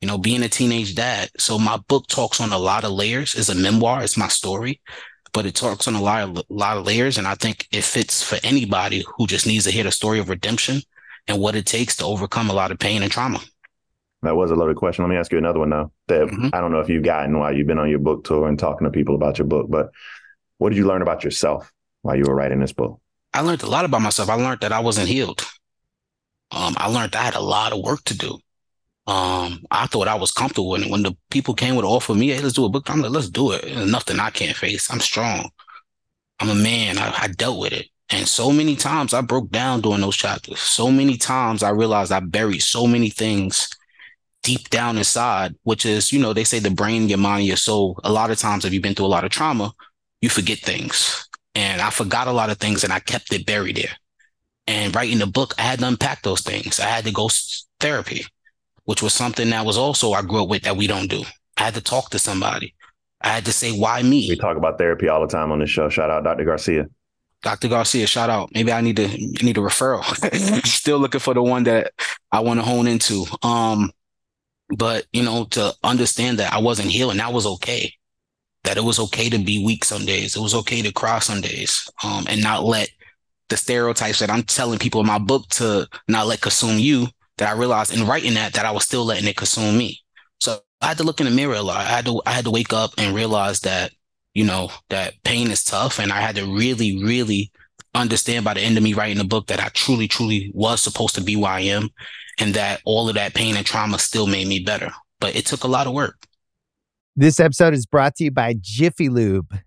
You 0.00 0.06
know, 0.06 0.18
being 0.18 0.44
a 0.44 0.48
teenage 0.48 0.94
dad. 0.94 1.30
So 1.36 1.58
my 1.58 1.78
book 1.88 2.06
talks 2.06 2.40
on 2.40 2.52
a 2.52 2.58
lot 2.58 2.84
of 2.84 2.92
layers. 2.92 3.34
It's 3.34 3.48
a 3.48 3.56
memoir. 3.56 4.04
It's 4.04 4.16
my 4.16 4.28
story 4.28 4.80
but 5.32 5.46
it 5.46 5.54
talks 5.54 5.88
on 5.88 5.94
a 5.94 6.02
lot 6.02 6.22
of, 6.22 6.42
lot 6.48 6.76
of 6.76 6.86
layers. 6.86 7.18
And 7.18 7.26
I 7.26 7.34
think 7.34 7.66
it 7.72 7.84
fits 7.84 8.22
for 8.22 8.38
anybody 8.42 9.04
who 9.16 9.26
just 9.26 9.46
needs 9.46 9.64
to 9.64 9.70
hear 9.70 9.84
the 9.84 9.92
story 9.92 10.18
of 10.18 10.28
redemption 10.28 10.82
and 11.28 11.40
what 11.40 11.56
it 11.56 11.66
takes 11.66 11.96
to 11.96 12.04
overcome 12.04 12.50
a 12.50 12.54
lot 12.54 12.70
of 12.70 12.78
pain 12.78 13.02
and 13.02 13.10
trauma. 13.10 13.40
That 14.22 14.36
was 14.36 14.50
a 14.50 14.54
loaded 14.54 14.76
question. 14.76 15.04
Let 15.04 15.10
me 15.10 15.16
ask 15.16 15.30
you 15.30 15.38
another 15.38 15.58
one 15.58 15.68
now 15.68 15.92
that 16.08 16.26
mm-hmm. 16.26 16.48
I 16.52 16.60
don't 16.60 16.72
know 16.72 16.80
if 16.80 16.88
you've 16.88 17.04
gotten 17.04 17.38
while 17.38 17.54
you've 17.54 17.66
been 17.66 17.78
on 17.78 17.90
your 17.90 17.98
book 17.98 18.24
tour 18.24 18.48
and 18.48 18.58
talking 18.58 18.86
to 18.86 18.90
people 18.90 19.14
about 19.14 19.38
your 19.38 19.46
book, 19.46 19.66
but 19.68 19.90
what 20.58 20.70
did 20.70 20.78
you 20.78 20.86
learn 20.86 21.02
about 21.02 21.22
yourself 21.22 21.72
while 22.02 22.16
you 22.16 22.24
were 22.24 22.34
writing 22.34 22.60
this 22.60 22.72
book? 22.72 23.00
I 23.34 23.40
learned 23.40 23.62
a 23.62 23.68
lot 23.68 23.84
about 23.84 24.00
myself. 24.00 24.30
I 24.30 24.34
learned 24.34 24.62
that 24.62 24.72
I 24.72 24.80
wasn't 24.80 25.08
healed. 25.08 25.46
Um, 26.50 26.74
I 26.78 26.88
learned 26.88 27.14
I 27.14 27.22
had 27.22 27.34
a 27.34 27.40
lot 27.40 27.72
of 27.72 27.80
work 27.80 28.02
to 28.04 28.16
do. 28.16 28.38
Um, 29.06 29.64
I 29.70 29.86
thought 29.86 30.08
I 30.08 30.16
was 30.16 30.32
comfortable. 30.32 30.74
And 30.74 30.90
when 30.90 31.02
the 31.02 31.16
people 31.30 31.54
came 31.54 31.76
with 31.76 31.84
an 31.84 31.90
offer 31.90 32.14
me, 32.14 32.28
hey, 32.28 32.40
let's 32.40 32.54
do 32.54 32.64
a 32.64 32.68
book, 32.68 32.90
I'm 32.90 33.00
like, 33.00 33.12
let's 33.12 33.30
do 33.30 33.52
it. 33.52 33.62
There's 33.62 33.90
nothing 33.90 34.18
I 34.18 34.30
can't 34.30 34.56
face. 34.56 34.90
I'm 34.90 35.00
strong. 35.00 35.50
I'm 36.40 36.50
a 36.50 36.54
man. 36.54 36.98
I, 36.98 37.14
I 37.16 37.28
dealt 37.28 37.60
with 37.60 37.72
it. 37.72 37.86
And 38.10 38.26
so 38.26 38.52
many 38.52 38.76
times 38.76 39.14
I 39.14 39.20
broke 39.20 39.50
down 39.50 39.80
during 39.80 40.00
those 40.00 40.16
chapters. 40.16 40.60
So 40.60 40.90
many 40.90 41.16
times 41.16 41.62
I 41.62 41.70
realized 41.70 42.12
I 42.12 42.20
buried 42.20 42.62
so 42.62 42.86
many 42.86 43.10
things 43.10 43.68
deep 44.42 44.70
down 44.70 44.96
inside, 44.96 45.56
which 45.64 45.84
is, 45.84 46.12
you 46.12 46.20
know, 46.20 46.32
they 46.32 46.44
say 46.44 46.60
the 46.60 46.70
brain, 46.70 47.08
your 47.08 47.18
mind, 47.18 47.46
your 47.46 47.56
soul. 47.56 47.98
A 48.04 48.12
lot 48.12 48.30
of 48.30 48.38
times, 48.38 48.64
if 48.64 48.72
you've 48.72 48.82
been 48.82 48.94
through 48.94 49.06
a 49.06 49.08
lot 49.08 49.24
of 49.24 49.30
trauma, 49.30 49.72
you 50.20 50.28
forget 50.28 50.58
things. 50.58 51.28
And 51.56 51.80
I 51.80 51.90
forgot 51.90 52.28
a 52.28 52.32
lot 52.32 52.50
of 52.50 52.58
things 52.58 52.84
and 52.84 52.92
I 52.92 53.00
kept 53.00 53.32
it 53.32 53.46
buried 53.46 53.76
there. 53.76 53.96
And 54.68 54.94
writing 54.94 55.18
the 55.18 55.26
book, 55.26 55.54
I 55.58 55.62
had 55.62 55.78
to 55.80 55.88
unpack 55.88 56.22
those 56.22 56.42
things. 56.42 56.78
I 56.78 56.86
had 56.86 57.04
to 57.04 57.12
go 57.12 57.28
therapy 57.80 58.26
which 58.86 59.02
was 59.02 59.12
something 59.12 59.50
that 59.50 59.66
was 59.66 59.76
also 59.76 60.12
I 60.12 60.22
grew 60.22 60.42
up 60.42 60.48
with 60.48 60.62
that 60.62 60.76
we 60.76 60.86
don't 60.86 61.08
do. 61.08 61.22
I 61.56 61.64
had 61.64 61.74
to 61.74 61.80
talk 61.80 62.10
to 62.10 62.18
somebody. 62.18 62.74
I 63.20 63.28
had 63.28 63.44
to 63.46 63.52
say, 63.52 63.72
why 63.72 64.02
me? 64.02 64.26
We 64.28 64.36
talk 64.36 64.56
about 64.56 64.78
therapy 64.78 65.08
all 65.08 65.20
the 65.20 65.26
time 65.26 65.52
on 65.52 65.58
this 65.58 65.70
show. 65.70 65.88
Shout 65.88 66.10
out 66.10 66.24
Dr. 66.24 66.44
Garcia. 66.44 66.86
Dr. 67.42 67.68
Garcia, 67.68 68.06
shout 68.06 68.30
out. 68.30 68.50
Maybe 68.54 68.72
I 68.72 68.80
need 68.80 68.96
to 68.96 69.08
need 69.08 69.58
a 69.58 69.60
referral. 69.60 70.02
Still 70.66 70.98
looking 70.98 71.20
for 71.20 71.34
the 71.34 71.42
one 71.42 71.64
that 71.64 71.92
I 72.32 72.40
want 72.40 72.60
to 72.60 72.64
hone 72.64 72.86
into. 72.86 73.24
Um, 73.42 73.92
but 74.76 75.06
you 75.12 75.22
know, 75.22 75.44
to 75.50 75.74
understand 75.82 76.38
that 76.38 76.52
I 76.52 76.58
wasn't 76.58 76.88
healing, 76.88 77.18
that 77.18 77.32
was 77.32 77.46
okay. 77.46 77.92
That 78.64 78.76
it 78.76 78.84
was 78.84 78.98
okay 78.98 79.28
to 79.28 79.38
be 79.38 79.64
weak 79.64 79.84
some 79.84 80.04
days. 80.04 80.34
It 80.34 80.40
was 80.40 80.54
okay 80.54 80.82
to 80.82 80.92
cry 80.92 81.18
some 81.20 81.40
days. 81.40 81.88
Um, 82.02 82.26
and 82.28 82.42
not 82.42 82.64
let 82.64 82.88
the 83.48 83.56
stereotypes 83.56 84.18
that 84.18 84.30
I'm 84.30 84.42
telling 84.42 84.78
people 84.78 85.00
in 85.00 85.06
my 85.06 85.18
book 85.18 85.48
to 85.50 85.88
not 86.08 86.26
let 86.26 86.40
consume 86.40 86.78
you 86.78 87.06
that 87.38 87.48
I 87.48 87.58
realized 87.58 87.94
in 87.94 88.06
writing 88.06 88.34
that 88.34 88.54
that 88.54 88.66
I 88.66 88.70
was 88.70 88.84
still 88.84 89.04
letting 89.04 89.28
it 89.28 89.36
consume 89.36 89.76
me. 89.76 90.00
So 90.40 90.58
I 90.80 90.88
had 90.88 90.98
to 90.98 91.04
look 91.04 91.20
in 91.20 91.26
the 91.26 91.32
mirror 91.32 91.54
a 91.54 91.62
lot. 91.62 91.78
I 91.78 91.84
had 91.84 92.06
to 92.06 92.22
I 92.26 92.32
had 92.32 92.44
to 92.44 92.50
wake 92.50 92.72
up 92.72 92.92
and 92.98 93.14
realize 93.14 93.60
that 93.60 93.92
you 94.34 94.44
know 94.44 94.70
that 94.90 95.14
pain 95.24 95.50
is 95.50 95.64
tough, 95.64 95.98
and 95.98 96.12
I 96.12 96.20
had 96.20 96.36
to 96.36 96.44
really 96.44 97.02
really 97.02 97.52
understand 97.94 98.44
by 98.44 98.54
the 98.54 98.60
end 98.60 98.76
of 98.76 98.82
me 98.82 98.94
writing 98.94 99.18
the 99.18 99.24
book 99.24 99.46
that 99.46 99.60
I 99.60 99.68
truly 99.68 100.08
truly 100.08 100.50
was 100.54 100.82
supposed 100.82 101.14
to 101.14 101.22
be 101.22 101.34
who 101.34 101.44
I 101.44 101.60
am, 101.60 101.90
and 102.38 102.54
that 102.54 102.80
all 102.84 103.08
of 103.08 103.14
that 103.14 103.34
pain 103.34 103.56
and 103.56 103.66
trauma 103.66 103.98
still 103.98 104.26
made 104.26 104.46
me 104.46 104.60
better. 104.60 104.90
But 105.20 105.34
it 105.34 105.46
took 105.46 105.64
a 105.64 105.68
lot 105.68 105.86
of 105.86 105.94
work. 105.94 106.26
This 107.16 107.40
episode 107.40 107.72
is 107.72 107.86
brought 107.86 108.16
to 108.16 108.24
you 108.24 108.30
by 108.30 108.54
Jiffy 108.60 109.08
Lube. 109.08 109.58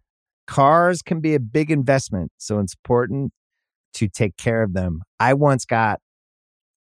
Cars 0.46 1.02
can 1.02 1.20
be 1.20 1.34
a 1.34 1.40
big 1.40 1.72
investment, 1.72 2.32
so 2.38 2.60
it's 2.60 2.76
important 2.76 3.34
to 3.94 4.08
take 4.08 4.38
care 4.38 4.62
of 4.62 4.74
them. 4.74 5.02
I 5.20 5.34
once 5.34 5.66
got 5.66 6.00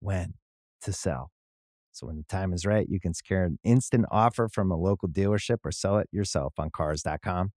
when 0.00 0.34
to 0.82 0.92
sell. 0.92 1.30
So 1.92 2.06
when 2.06 2.16
the 2.16 2.24
time 2.24 2.52
is 2.52 2.64
right, 2.64 2.88
you 2.88 3.00
can 3.00 3.12
secure 3.12 3.44
an 3.44 3.58
instant 3.64 4.06
offer 4.10 4.48
from 4.48 4.70
a 4.70 4.76
local 4.76 5.08
dealership 5.08 5.58
or 5.64 5.72
sell 5.72 5.98
it 5.98 6.08
yourself 6.12 6.54
on 6.58 6.70
Cars.com. 6.70 7.52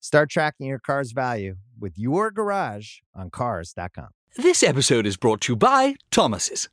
Start 0.00 0.30
tracking 0.30 0.66
your 0.66 0.78
car's 0.78 1.12
value 1.12 1.56
with 1.78 1.96
your 1.96 2.30
garage 2.30 2.98
on 3.14 3.30
Cars.com. 3.30 4.08
This 4.36 4.62
episode 4.62 5.06
is 5.06 5.16
brought 5.16 5.40
to 5.42 5.52
you 5.52 5.56
by 5.56 5.94
Thomas's. 6.10 6.68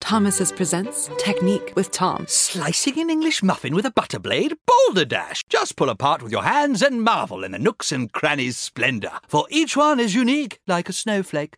Thomas's 0.00 0.52
presents 0.52 1.10
Technique 1.18 1.72
with 1.74 1.90
Tom. 1.90 2.26
Slicing 2.28 2.98
an 2.98 3.10
English 3.10 3.42
muffin 3.42 3.74
with 3.74 3.84
a 3.84 3.90
butter 3.90 4.18
blade? 4.18 4.54
Boulder 4.66 5.04
Dash! 5.04 5.42
Just 5.48 5.76
pull 5.76 5.88
apart 5.88 6.22
with 6.22 6.30
your 6.30 6.44
hands 6.44 6.82
and 6.82 7.02
marvel 7.02 7.44
in 7.44 7.52
the 7.52 7.58
nooks 7.58 7.90
and 7.90 8.12
crannies' 8.12 8.58
splendor, 8.58 9.12
for 9.26 9.46
each 9.50 9.76
one 9.76 9.98
is 9.98 10.14
unique 10.14 10.60
like 10.66 10.88
a 10.88 10.92
snowflake. 10.92 11.54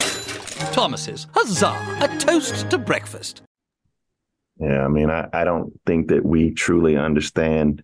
Thomas's, 0.72 1.26
huzzah! 1.34 1.74
A 2.00 2.18
toast 2.18 2.70
to 2.70 2.78
breakfast. 2.78 3.42
Yeah, 4.58 4.84
I 4.84 4.88
mean, 4.88 5.10
I, 5.10 5.28
I 5.32 5.44
don't 5.44 5.72
think 5.86 6.08
that 6.08 6.24
we 6.24 6.52
truly 6.52 6.96
understand 6.96 7.82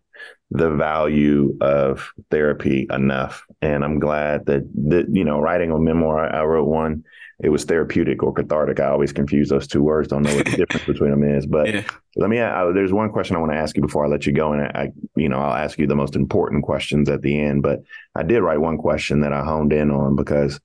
the 0.50 0.71
value 0.71 1.56
of 1.61 2.12
therapy 2.30 2.87
enough. 2.90 3.45
And 3.62 3.85
I'm 3.85 3.99
glad 3.99 4.47
that, 4.47 4.62
that 4.88 5.06
you 5.11 5.25
know, 5.25 5.40
writing 5.40 5.71
a 5.71 5.78
memoir, 5.78 6.33
I 6.33 6.45
wrote 6.45 6.68
one 6.68 7.04
it 7.38 7.50
was 7.50 7.64
therapeutic 7.64 8.23
or 8.23 8.33
cathartic. 8.33 8.80
I 8.80 8.87
always 8.87 9.12
confuse 9.12 9.50
those 9.50 9.66
two 9.66 9.83
words. 9.83 10.09
Don't 10.09 10.23
know 10.23 10.35
what 10.35 10.47
the 10.47 10.56
difference 10.56 10.87
between 10.87 11.11
them 11.11 11.23
is. 11.23 11.45
But 11.45 11.73
yeah. 11.73 11.83
let 12.16 12.30
me. 12.30 12.40
I, 12.40 12.73
there's 12.73 12.92
one 12.92 13.11
question 13.11 13.37
I 13.37 13.40
want 13.40 13.52
to 13.52 13.59
ask 13.59 13.76
you 13.76 13.83
before 13.83 14.06
I 14.06 14.09
let 14.09 14.25
you 14.25 14.33
go, 14.33 14.52
and 14.52 14.62
I, 14.62 14.92
you 15.16 15.28
know, 15.28 15.38
I'll 15.38 15.54
ask 15.56 15.78
you 15.78 15.87
the 15.87 15.95
most 15.95 16.16
important 16.16 16.64
questions 16.64 17.11
at 17.11 17.21
the 17.21 17.38
end. 17.38 17.62
But 17.62 17.83
I 18.14 18.23
did 18.23 18.40
write 18.40 18.61
one 18.61 18.78
question 18.78 19.21
that 19.21 19.35
I 19.35 19.45
honed 19.45 19.75
in 19.75 19.90
on 19.90 20.16
because 20.16 20.59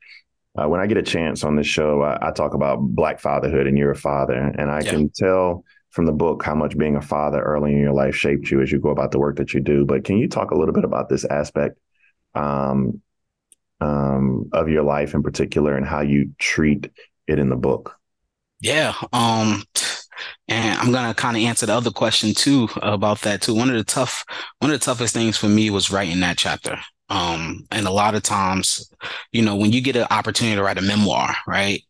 uh, 0.57 0.67
when 0.67 0.81
I 0.81 0.87
get 0.87 0.97
a 0.97 1.03
chance 1.03 1.43
on 1.43 1.55
this 1.55 1.67
show, 1.67 2.01
I, 2.01 2.29
I, 2.29 2.31
talk 2.31 2.53
about 2.53 2.79
black 2.81 3.19
fatherhood, 3.19 3.67
and 3.67 3.77
you're 3.77 3.91
a 3.91 3.95
father, 3.95 4.33
and 4.33 4.69
I 4.69 4.81
yeah. 4.81 4.91
can 4.91 5.09
tell 5.09 5.63
from 5.91 6.05
the 6.05 6.11
book 6.11 6.43
how 6.43 6.55
much 6.55 6.77
being 6.77 6.95
a 6.95 7.01
father 7.01 7.41
early 7.41 7.73
in 7.73 7.79
your 7.79 7.93
life 7.93 8.15
shaped 8.15 8.49
you 8.49 8.61
as 8.61 8.71
you 8.71 8.79
go 8.79 8.89
about 8.89 9.11
the 9.11 9.19
work 9.19 9.37
that 9.37 9.53
you 9.53 9.59
do. 9.59 9.85
But 9.85 10.03
can 10.03 10.17
you 10.17 10.27
talk 10.27 10.51
a 10.51 10.55
little 10.55 10.73
bit 10.73 10.85
about 10.85 11.09
this 11.09 11.25
aspect? 11.25 11.77
Um, 12.33 13.01
um, 13.81 14.49
of 14.53 14.69
your 14.69 14.83
life 14.83 15.13
in 15.13 15.23
particular 15.23 15.75
and 15.75 15.85
how 15.85 16.01
you 16.01 16.33
treat 16.37 16.89
it 17.27 17.39
in 17.39 17.49
the 17.49 17.55
book. 17.55 17.97
Yeah. 18.61 18.93
Um, 19.11 19.63
and 20.47 20.79
I'm 20.79 20.91
gonna 20.91 21.15
kind 21.15 21.35
of 21.35 21.43
answer 21.43 21.65
the 21.65 21.73
other 21.73 21.89
question 21.89 22.33
too 22.33 22.69
about 22.81 23.21
that 23.21 23.41
too. 23.41 23.55
One 23.55 23.69
of 23.69 23.75
the 23.75 23.83
tough, 23.83 24.23
one 24.59 24.71
of 24.71 24.79
the 24.79 24.85
toughest 24.85 25.13
things 25.13 25.35
for 25.35 25.47
me 25.47 25.71
was 25.71 25.89
writing 25.91 26.19
that 26.19 26.37
chapter. 26.37 26.79
Um, 27.11 27.67
and 27.71 27.87
a 27.87 27.91
lot 27.91 28.15
of 28.15 28.23
times, 28.23 28.89
you 29.33 29.41
know, 29.41 29.57
when 29.57 29.73
you 29.73 29.81
get 29.81 29.97
an 29.97 30.07
opportunity 30.09 30.55
to 30.55 30.63
write 30.63 30.77
a 30.77 30.81
memoir, 30.81 31.35
right? 31.45 31.83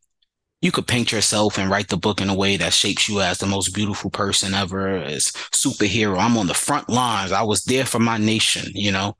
You 0.61 0.71
could 0.71 0.87
paint 0.87 1.11
yourself 1.11 1.59
and 1.59 1.69
write 1.69 1.89
the 1.89 1.97
book 1.97 2.21
in 2.21 2.29
a 2.29 2.35
way 2.35 2.57
that 2.57 2.73
shapes 2.73 3.07
you 3.07 3.21
as 3.21 3.37
the 3.37 3.45
most 3.45 3.75
beautiful 3.75 4.09
person 4.09 4.55
ever, 4.55 4.97
as 4.97 5.25
superhero. 5.51 6.17
I'm 6.17 6.37
on 6.37 6.47
the 6.47 6.55
front 6.55 6.89
lines. 6.89 7.31
I 7.31 7.43
was 7.43 7.63
there 7.65 7.85
for 7.85 7.99
my 7.99 8.17
nation, 8.17 8.71
you 8.73 8.91
know. 8.91 9.15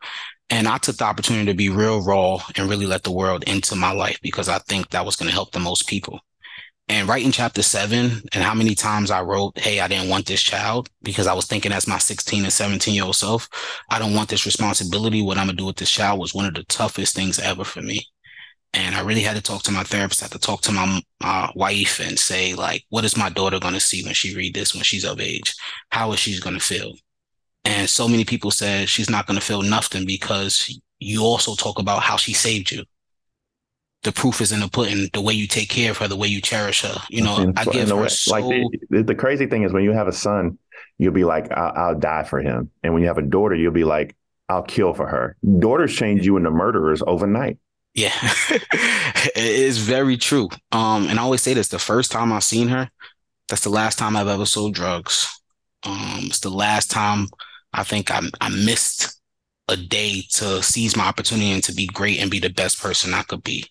And 0.50 0.68
I 0.68 0.80
took 0.80 0.98
the 0.98 1.06
opportunity 1.06 1.46
to 1.46 1.54
be 1.54 1.70
real 1.70 2.04
raw 2.04 2.40
and 2.56 2.70
really 2.70 2.88
let 2.88 3.04
the 3.04 3.12
world 3.12 3.44
into 3.46 3.76
my 3.76 3.92
life 3.92 4.20
because 4.24 4.50
I 4.50 4.58
think 4.58 4.90
that 4.90 5.06
was 5.06 5.16
going 5.16 5.30
to 5.30 5.34
help 5.34 5.52
the 5.52 5.60
most 5.60 5.88
people. 5.88 6.20
And 6.88 7.08
writing 7.08 7.32
chapter 7.32 7.64
seven 7.64 8.22
and 8.34 8.44
how 8.44 8.54
many 8.54 8.76
times 8.76 9.12
I 9.12 9.22
wrote, 9.22 9.58
Hey, 9.58 9.80
I 9.80 9.88
didn't 9.88 10.10
want 10.10 10.26
this 10.26 10.42
child 10.42 10.90
because 11.02 11.26
I 11.26 11.34
was 11.34 11.46
thinking 11.46 11.72
as 11.72 11.88
my 11.88 11.98
16 11.98 12.44
and 12.44 12.52
17 12.52 12.94
year 12.94 13.06
old 13.06 13.16
self, 13.16 13.48
I 13.90 13.98
don't 13.98 14.14
want 14.14 14.30
this 14.30 14.46
responsibility. 14.46 15.22
What 15.22 15.38
I'm 15.38 15.46
going 15.46 15.56
to 15.56 15.62
do 15.62 15.68
with 15.68 15.78
this 15.78 15.92
child 15.92 16.20
was 16.20 16.34
one 16.34 16.46
of 16.46 16.54
the 16.54 16.64
toughest 16.64 17.16
things 17.16 17.40
ever 17.40 17.64
for 17.64 17.82
me. 17.82 18.06
And 18.74 18.96
I 18.96 19.02
really 19.02 19.22
had 19.22 19.36
to 19.36 19.42
talk 19.42 19.64
to 19.64 19.72
my 19.72 19.84
therapist, 19.84 20.22
I 20.22 20.26
had 20.26 20.32
to 20.32 20.40
talk 20.40 20.62
to 20.62 20.72
my, 20.72 21.02
my 21.22 21.52
wife 21.56 22.00
and 22.00 22.18
say, 22.18 22.56
like, 22.56 22.86
what 22.90 23.04
is 23.04 23.18
my 23.18 23.30
daughter 23.30 23.60
going 23.60 23.74
to 23.74 23.82
see 23.82 24.04
when 24.04 24.14
she 24.14 24.36
read 24.36 24.56
this, 24.56 24.74
when 24.74 24.84
she's 24.84 25.04
of 25.04 25.20
age? 25.20 25.54
How 25.90 26.14
is 26.14 26.20
she 26.20 26.40
going 26.40 26.58
to 26.58 26.62
feel? 26.62 26.94
And 27.66 27.90
so 27.90 28.08
many 28.08 28.26
people 28.26 28.50
said 28.50 28.90
she's 28.90 29.10
not 29.10 29.28
going 29.28 29.40
to 29.40 29.46
feel 29.46 29.62
nothing 29.62 30.06
because 30.06 30.80
you 31.00 31.22
also 31.22 31.56
talk 31.56 31.80
about 31.80 32.02
how 32.02 32.16
she 32.16 32.34
saved 32.34 32.72
you. 32.72 32.84
The 34.04 34.12
proof 34.12 34.42
is 34.42 34.52
in 34.52 34.62
the 34.62 34.68
pudding, 34.68 35.10
the 35.14 35.22
way 35.22 35.34
you 35.34 35.48
take 35.48 35.70
care 35.70 35.92
of 35.92 35.98
her, 35.98 36.08
the 36.08 36.16
way 36.16 36.28
you 36.28 36.42
cherish 36.42 36.82
her. 36.82 36.96
You 37.10 37.24
know, 37.24 37.38
and, 37.38 37.58
I 37.58 37.66
give 37.66 37.90
her 37.90 37.96
way, 37.96 38.08
so... 38.08 38.32
like 38.32 38.46
the, 38.90 39.04
the, 39.04 39.16
crazy 39.16 39.46
thing 39.46 39.64
is 39.64 39.72
when 39.72 39.84
you 39.84 39.92
have 39.92 40.08
a 40.08 40.14
son, 40.14 40.58
you'll 40.98 41.14
be 41.14 41.24
like, 41.24 41.52
I'll, 41.52 41.74
I'll 41.76 42.00
die 42.00 42.24
for 42.24 42.40
him. 42.40 42.72
And 42.82 42.94
when 42.94 43.04
you 43.04 43.08
have 43.10 43.20
a 43.20 43.24
daughter, 43.24 43.54
you'll 43.54 43.72
be 43.72 43.84
like, 43.84 44.16
I'll 44.50 44.64
kill 44.64 44.94
for 44.94 45.08
her. 45.08 45.38
Daughters 45.60 45.96
change 45.96 46.26
you 46.26 46.36
into 46.38 46.52
murderers 46.52 47.04
overnight. 47.06 47.58
Yeah, 47.94 48.14
it 48.50 49.32
is 49.36 49.78
very 49.78 50.18
true. 50.18 50.50
Um, 50.72 51.08
and 51.08 51.20
I 51.20 51.24
always 51.24 51.42
say 51.42 51.54
this: 51.54 51.68
the 51.68 51.80
first 51.80 52.12
time 52.12 52.32
I've 52.32 52.44
seen 52.44 52.70
her, 52.70 52.90
that's 53.50 53.64
the 53.64 53.70
last 53.70 53.98
time 53.98 54.16
I've 54.16 54.28
ever 54.28 54.46
sold 54.46 54.74
drugs. 54.74 55.42
Um, 55.84 56.22
it's 56.24 56.40
the 56.40 56.50
last 56.50 56.90
time 56.90 57.28
I 57.74 57.84
think 57.84 58.12
I, 58.12 58.22
I 58.40 58.50
missed 58.50 59.20
a 59.68 59.78
day 59.78 60.24
to 60.32 60.62
seize 60.62 60.96
my 60.96 61.06
opportunity 61.06 61.52
and 61.52 61.64
to 61.64 61.74
be 61.74 61.88
great 61.88 62.20
and 62.20 62.32
be 62.32 62.40
the 62.40 62.50
best 62.50 62.82
person 62.82 63.14
I 63.14 63.24
could 63.24 63.44
be. 63.44 63.66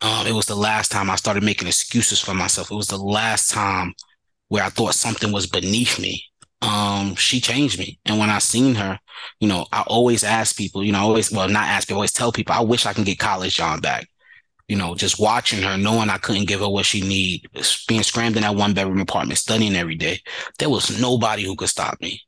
Um, 0.00 0.26
it 0.26 0.32
was 0.32 0.46
the 0.46 0.56
last 0.56 0.90
time 0.90 1.10
I 1.10 1.16
started 1.16 1.42
making 1.42 1.68
excuses 1.68 2.20
for 2.20 2.34
myself. 2.34 2.70
It 2.70 2.76
was 2.76 2.88
the 2.88 2.98
last 2.98 3.50
time 3.50 3.94
where 4.48 4.64
I 4.64 4.68
thought 4.68 4.94
something 4.94 5.32
was 5.32 5.46
beneath 5.46 5.98
me. 5.98 6.22
Um, 6.62 7.14
she 7.16 7.40
changed 7.40 7.78
me. 7.78 7.98
And 8.04 8.18
when 8.18 8.30
I 8.30 8.38
seen 8.38 8.74
her, 8.74 8.98
you 9.40 9.48
know, 9.48 9.66
I 9.72 9.82
always 9.82 10.24
ask 10.24 10.56
people, 10.56 10.84
you 10.84 10.92
know, 10.92 10.98
I 10.98 11.02
always, 11.02 11.30
well, 11.30 11.48
not 11.48 11.68
ask 11.68 11.88
people, 11.88 11.98
always 11.98 12.12
tell 12.12 12.32
people, 12.32 12.54
I 12.54 12.60
wish 12.60 12.86
I 12.86 12.92
can 12.92 13.04
get 13.04 13.18
college 13.18 13.56
John 13.56 13.80
back. 13.80 14.06
You 14.68 14.76
know, 14.76 14.94
just 14.94 15.20
watching 15.20 15.62
her, 15.62 15.76
knowing 15.76 16.08
I 16.08 16.16
couldn't 16.16 16.48
give 16.48 16.60
her 16.60 16.68
what 16.68 16.86
she 16.86 17.02
need, 17.02 17.46
being 17.86 18.02
scrammed 18.02 18.36
in 18.36 18.42
that 18.42 18.54
one 18.56 18.72
bedroom 18.72 19.00
apartment, 19.00 19.38
studying 19.38 19.76
every 19.76 19.94
day. 19.94 20.20
There 20.58 20.70
was 20.70 20.98
nobody 21.00 21.44
who 21.44 21.54
could 21.54 21.68
stop 21.68 22.00
me 22.00 22.22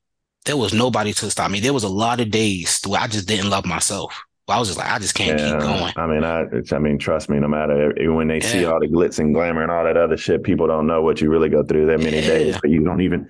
there 0.46 0.56
was 0.56 0.72
nobody 0.72 1.12
to 1.12 1.30
stop 1.30 1.50
me. 1.50 1.60
There 1.60 1.72
was 1.72 1.82
a 1.82 1.88
lot 1.88 2.20
of 2.20 2.30
days 2.30 2.80
where 2.86 3.00
I 3.00 3.08
just 3.08 3.28
didn't 3.28 3.50
love 3.50 3.66
myself. 3.66 4.16
I 4.48 4.58
was 4.60 4.68
just 4.68 4.78
like, 4.78 4.90
I 4.90 4.98
just 4.98 5.14
can't 5.14 5.40
yeah, 5.40 5.50
keep 5.50 5.60
going. 5.60 5.92
I 5.96 6.06
mean, 6.06 6.22
I, 6.22 6.44
I 6.74 6.78
mean, 6.78 6.98
trust 6.98 7.28
me. 7.28 7.40
No 7.40 7.48
matter 7.48 7.92
when 8.14 8.28
they 8.28 8.40
yeah. 8.40 8.48
see 8.48 8.64
all 8.64 8.78
the 8.78 8.86
glitz 8.86 9.18
and 9.18 9.34
glamour 9.34 9.62
and 9.62 9.72
all 9.72 9.84
that 9.84 9.96
other 9.96 10.16
shit, 10.16 10.44
people 10.44 10.68
don't 10.68 10.86
know 10.86 11.02
what 11.02 11.20
you 11.20 11.30
really 11.30 11.48
go 11.48 11.64
through 11.64 11.86
that 11.86 11.98
many 11.98 12.20
yeah. 12.20 12.28
days. 12.28 12.58
But 12.60 12.70
you 12.70 12.84
don't 12.84 13.00
even 13.00 13.28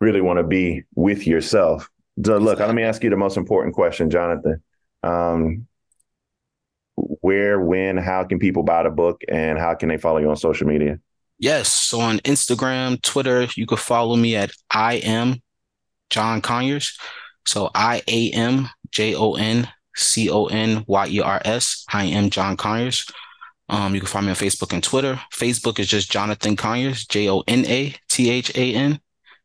really 0.00 0.20
want 0.20 0.38
to 0.38 0.44
be 0.44 0.84
with 0.94 1.26
yourself. 1.26 1.88
So, 2.24 2.38
look, 2.38 2.60
let 2.60 2.74
me 2.74 2.82
ask 2.82 3.02
you 3.02 3.10
the 3.10 3.16
most 3.16 3.36
important 3.36 3.74
question, 3.74 4.08
Jonathan. 4.10 4.62
Um, 5.02 5.66
where, 6.94 7.58
when, 7.60 7.96
how 7.96 8.22
can 8.24 8.38
people 8.38 8.62
buy 8.62 8.84
the 8.84 8.90
book, 8.90 9.22
and 9.28 9.58
how 9.58 9.74
can 9.74 9.88
they 9.88 9.96
follow 9.96 10.18
you 10.18 10.28
on 10.28 10.36
social 10.36 10.68
media? 10.68 11.00
Yes, 11.38 11.72
so 11.72 11.98
on 12.00 12.18
Instagram, 12.18 13.02
Twitter, 13.02 13.48
you 13.56 13.66
can 13.66 13.78
follow 13.78 14.14
me 14.14 14.36
at 14.36 14.52
I 14.70 14.94
am 14.96 15.42
John 16.08 16.40
Conyers. 16.40 16.96
So 17.46 17.68
I 17.74 18.02
A 18.06 18.30
M 18.30 18.68
J 18.92 19.16
O 19.16 19.34
N 19.34 19.68
C 19.96 20.30
O 20.30 20.46
N 20.46 20.84
Y 20.86 21.06
E 21.08 21.20
R 21.20 21.40
S. 21.44 21.84
I 21.92 22.04
am 22.04 22.30
John 22.30 22.56
Conyers. 22.56 23.06
Um, 23.68 23.94
you 23.94 24.00
can 24.00 24.08
find 24.08 24.26
me 24.26 24.30
on 24.30 24.36
Facebook 24.36 24.72
and 24.72 24.82
Twitter. 24.82 25.20
Facebook 25.32 25.78
is 25.78 25.88
just 25.88 26.10
Jonathan 26.10 26.56
Conyers, 26.56 27.06
J 27.06 27.28
O 27.28 27.42
N 27.46 27.64
A 27.66 27.94
T 28.08 28.30
H 28.30 28.50
A 28.56 28.74
N. 28.74 29.00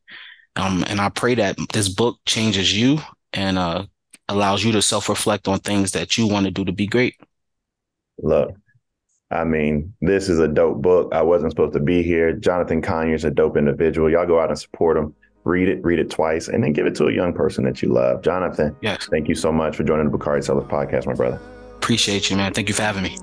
Um, 0.55 0.83
and 0.87 1.01
I 1.01 1.09
pray 1.09 1.35
that 1.35 1.57
this 1.73 1.89
book 1.89 2.17
changes 2.25 2.75
you 2.75 2.99
and 3.33 3.57
uh, 3.57 3.85
allows 4.29 4.63
you 4.63 4.71
to 4.73 4.81
self 4.81 5.09
reflect 5.09 5.47
on 5.47 5.59
things 5.59 5.91
that 5.91 6.17
you 6.17 6.27
want 6.27 6.45
to 6.45 6.51
do 6.51 6.63
to 6.65 6.71
be 6.71 6.87
great. 6.87 7.15
Look, 8.19 8.51
I 9.29 9.43
mean, 9.43 9.93
this 9.99 10.29
is 10.29 10.39
a 10.39 10.47
dope 10.47 10.81
book. 10.81 11.13
I 11.13 11.21
wasn't 11.23 11.51
supposed 11.51 11.73
to 11.73 11.81
be 11.81 12.03
here. 12.03 12.31
Jonathan 12.31 12.81
Conyers 12.81 13.25
a 13.25 13.31
dope 13.31 13.57
individual. 13.57 14.09
Y'all 14.09 14.25
go 14.25 14.39
out 14.39 14.49
and 14.49 14.57
support 14.57 14.97
him. 14.97 15.13
Read 15.43 15.67
it, 15.69 15.83
read 15.83 15.99
it 15.99 16.09
twice, 16.09 16.47
and 16.47 16.63
then 16.63 16.73
give 16.73 16.87
it 16.87 16.95
to 16.95 17.05
a 17.05 17.13
young 17.13 17.31
person 17.31 17.65
that 17.65 17.81
you 17.81 17.89
love. 17.89 18.23
Jonathan, 18.23 18.75
Yes. 18.81 19.07
thank 19.11 19.27
you 19.27 19.35
so 19.35 19.51
much 19.51 19.75
for 19.75 19.83
joining 19.83 20.05
the 20.05 20.11
Bakari 20.17 20.41
Sellers 20.41 20.63
podcast, 20.63 21.05
my 21.05 21.13
brother. 21.13 21.39
Appreciate 21.75 22.31
you, 22.31 22.37
man. 22.37 22.51
Thank 22.51 22.67
you 22.67 22.73
for 22.73 22.81
having 22.81 23.03
me. 23.03 23.15